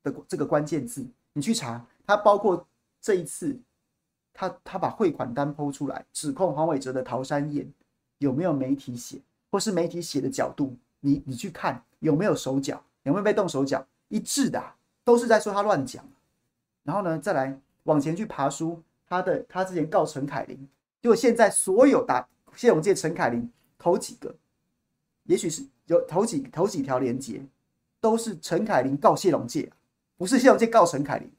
[0.04, 1.04] 的这个关键字，
[1.34, 2.64] 你去查，他包括
[3.02, 3.60] 这一次。
[4.32, 7.68] 他他把汇款单剖出来，指控黄伟哲的桃山宴
[8.20, 14.64] 有没有媒体写，或是媒体写的角度，你你去看有没有手脚，有没有被动手脚，一致的，
[15.04, 16.06] 都是在说他乱讲。
[16.84, 20.58] 然后呢，再来往前去爬书，他的他之前告陈凯琳，
[21.02, 24.36] 结果现在所有打谢龙介陈凯琳头几个，
[25.24, 27.42] 也许是有头几头几条连接，
[28.00, 29.72] 都是陈凯琳告谢龙介，
[30.18, 31.32] 不是谢龙介告陈凯琳，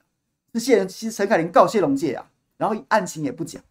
[0.53, 2.31] 是谢龙其实陈凯琳告谢龙介啊。
[2.57, 3.63] 然后案情也不讲，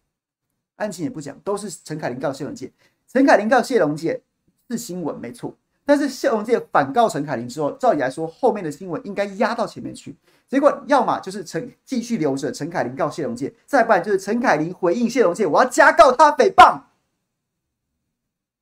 [0.76, 2.70] 案情也不讲，都是陈凯琳告谢龙介，
[3.08, 4.20] 陈凯琳告谢龙介
[4.68, 10.16] 是新闻没错，但是谢龙介反告陈凯琳之后，照理来说后面的新闻应该压到前面去，
[10.48, 16.82] 结果要么就是陈继续留着陈凯琳告谢龙介，再不然就是陈凯琳回应谢龙介，我要加告他诽谤。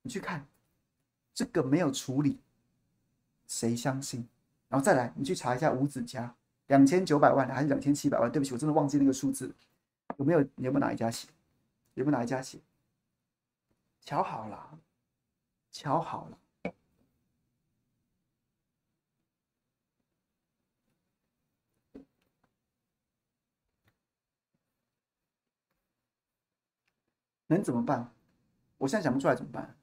[0.03, 0.45] 你去看
[1.33, 2.41] 这个没有处理，
[3.47, 4.27] 谁相信？
[4.69, 6.35] 然后再来你去查一下吴子嘉
[6.67, 8.31] 两千九百万还是两千七百万？
[8.33, 9.55] 对不起，我真的忘记那个数字。
[10.17, 10.41] 有没有？
[10.57, 11.29] 你有没有哪一家写？
[11.95, 12.59] 有没有哪一家写？
[14.01, 14.79] 瞧好了，
[15.71, 16.39] 瞧好了。
[27.53, 28.11] 能怎么办？
[28.79, 29.77] 我现在想不出来怎么办？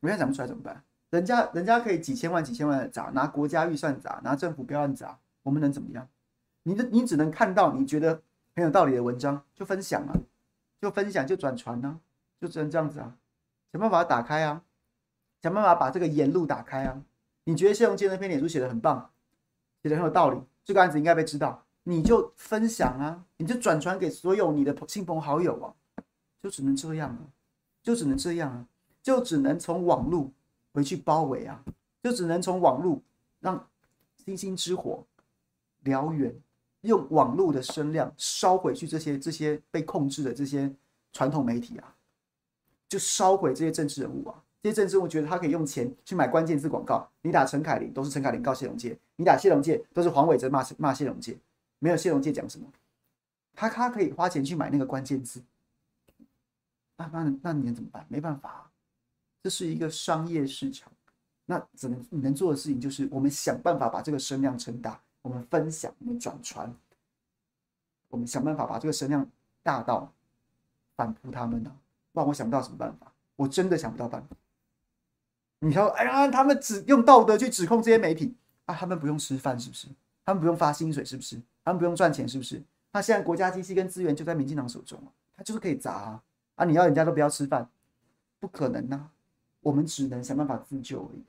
[0.00, 0.82] 我现在想不出来怎么办？
[1.10, 6.08] 人家人家可以几千万几千万的砸，拿国家预算砸，拿政府标案砸，我们能怎么样？
[6.62, 8.22] 你的你只能看到你觉得。
[8.56, 10.12] 很有道理的文章就分享啊，
[10.82, 12.00] 就分享就转传啊，
[12.40, 13.16] 就只能这样子啊，
[13.72, 14.62] 想办法打开啊，
[15.40, 17.00] 想办法把这个言路打开啊。
[17.44, 19.10] 你觉得谢龙介那篇脸书写的很棒，
[19.82, 25.72] 写的很有道理，这个案子应该被知道，你就分享啊，你就转传给所有你的亲朋好友啊，
[26.42, 27.30] 就只能这样了，
[27.82, 28.66] 就只能这样啊，
[29.02, 30.30] 就只能从网络
[30.72, 31.62] 回去包围啊，
[32.02, 33.00] 就只能从网络
[33.40, 33.68] 让
[34.16, 35.04] 星星之火
[35.84, 36.34] 燎原。
[36.82, 40.74] 用网络的声量烧回去这些这些被控制的这些
[41.12, 41.94] 传统媒体啊，
[42.88, 44.42] 就烧毁这些政治人物啊。
[44.62, 47.06] 这些政治人物觉得他可以用钱去买关键字广告。
[47.20, 51.36] 你打陈凯琳都是陈凯琳告谢龙介，你打谢龙介都是黄伟哲骂骂谢龙介，
[51.80, 52.66] 没有谢龙介讲什么，
[53.54, 55.42] 他他可以花钱去买那个关键字。
[57.12, 58.04] 那那那你能怎么办？
[58.08, 58.70] 没办法，
[59.42, 60.92] 这是一个商业市场。
[61.46, 65.00] 那只能你能做的事情就是我们想办法把这个声量撑大。
[65.22, 66.74] 我们分享，我们转传，
[68.08, 69.26] 我们想办法把这个声量
[69.62, 70.10] 大到
[70.96, 71.76] 反扑他们呢、啊？
[72.12, 74.34] 不然我想不到什么办法，我真的想不到办法。
[75.58, 78.34] 你说，哎呀，他们只用道德去指控这些媒体
[78.64, 79.88] 啊，他们不用吃饭是不是？
[80.24, 81.38] 他们不用发薪水是不是？
[81.62, 82.62] 他们不用赚钱是不是？
[82.92, 86.22] 那现在国家机器跟资源就在民进党手中啊，他就是可以砸啊！
[86.60, 87.70] 啊，你要人家都不要吃饭，
[88.38, 89.12] 不可能呐、啊，
[89.60, 91.24] 我们只能想办法自救而已。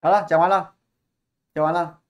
[0.00, 0.76] 好了，讲完了，
[1.54, 2.01] 讲完了。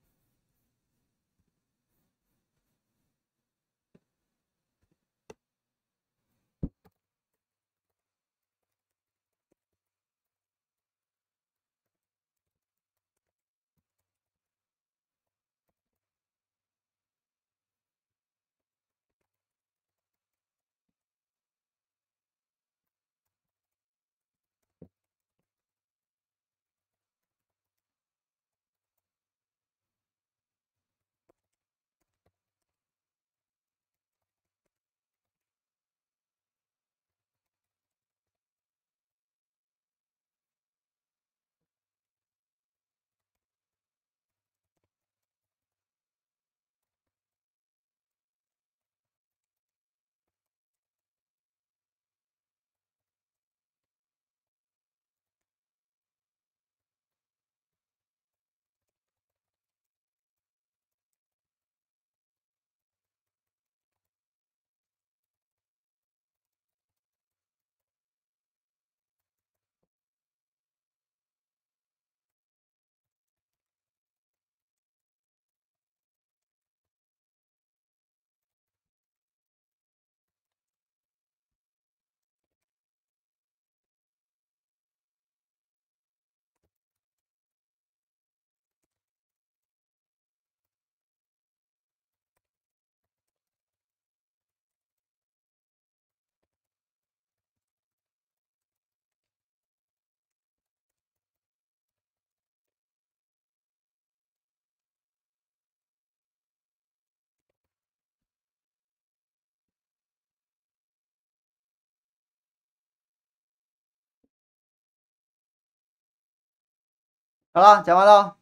[117.55, 118.35] 好了，讲完了。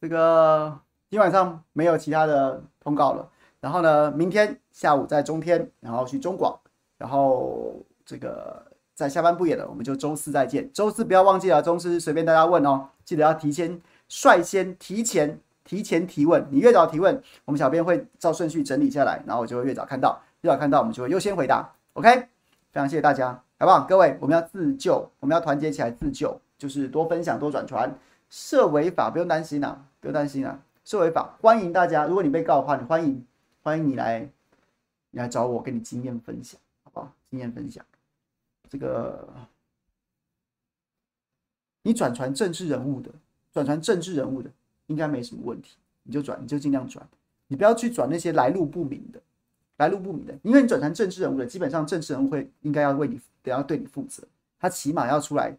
[0.00, 0.80] 这个
[1.10, 3.28] 今晚上没有其他的通告了。
[3.60, 6.58] 然后呢，明天下午在中天，然后去中广，
[6.96, 10.72] 然后这个在下班不演了，我们就周四再见。
[10.72, 13.78] 周四不要忘记了，周四随便大家问哦，记得要提前
[14.08, 21.70] 率先提前提前提问，你越早提问，我们小编会照顺序整理下来，然后我就会越早看到，越早看到我们就会优先回答。
[21.92, 22.28] OK，非
[22.72, 23.84] 常谢谢大家，好不好？
[23.86, 27.96] 各位，我们要自救，我们要团结起来自救，就是多分享多转传。
[28.28, 30.62] 涉违法不用担心啊，不用担心啊。
[30.84, 32.06] 涉违法，欢迎大家。
[32.06, 33.24] 如果你被告的话，你欢迎
[33.62, 34.20] 欢迎你来，
[35.10, 37.12] 你来找我，跟你经验分享，好不好？
[37.30, 37.84] 经验分享。
[38.68, 39.26] 这个，
[41.82, 43.10] 你转传政治人物的，
[43.52, 44.50] 转传政治人物的，
[44.88, 45.76] 应该没什么问题。
[46.02, 47.06] 你就转，你就尽量转，
[47.46, 49.20] 你不要去转那些来路不明的，
[49.76, 54.22] 来路不明的，因为你转传政治人物的，基本上政治人物会应该要为你，得要对你负责，
[54.58, 55.56] 他起码要出来。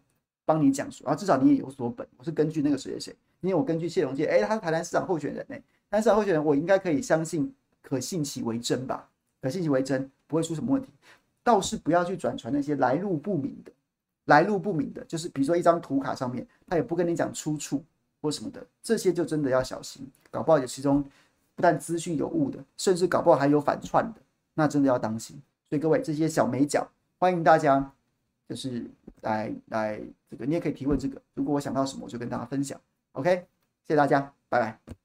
[0.52, 2.04] 帮你讲述，然后至少你也有所本。
[2.16, 9.08] 我是根据那个谁谁谁，因为我根据谢龙介，哎，他是台南市长候选人呢，台南市长候选人，我应该可以相信，可信其为真吧？
[9.40, 10.88] 可信其为真，不会出什么问题。
[11.44, 13.70] 倒是不要去转传那些来路不明的，
[14.24, 17.80] 来路不明的，就是比如说一张图卡上面，他也不跟你讲出处
[18.20, 21.00] 或什么的，这些就真的要小心，搞不好有其中
[21.54, 24.20] 不但资讯有误的，甚至搞不好还有反串的，
[24.54, 25.40] 那真的要当心。
[25.68, 27.92] 所以各位这些小美角，欢迎大家。
[28.50, 28.84] 就是
[29.20, 31.22] 来来这个，你也可以提问这个。
[31.34, 32.80] 如果我想到什么，我就跟大家分享。
[33.12, 33.46] OK，
[33.84, 34.99] 谢谢大家，拜拜。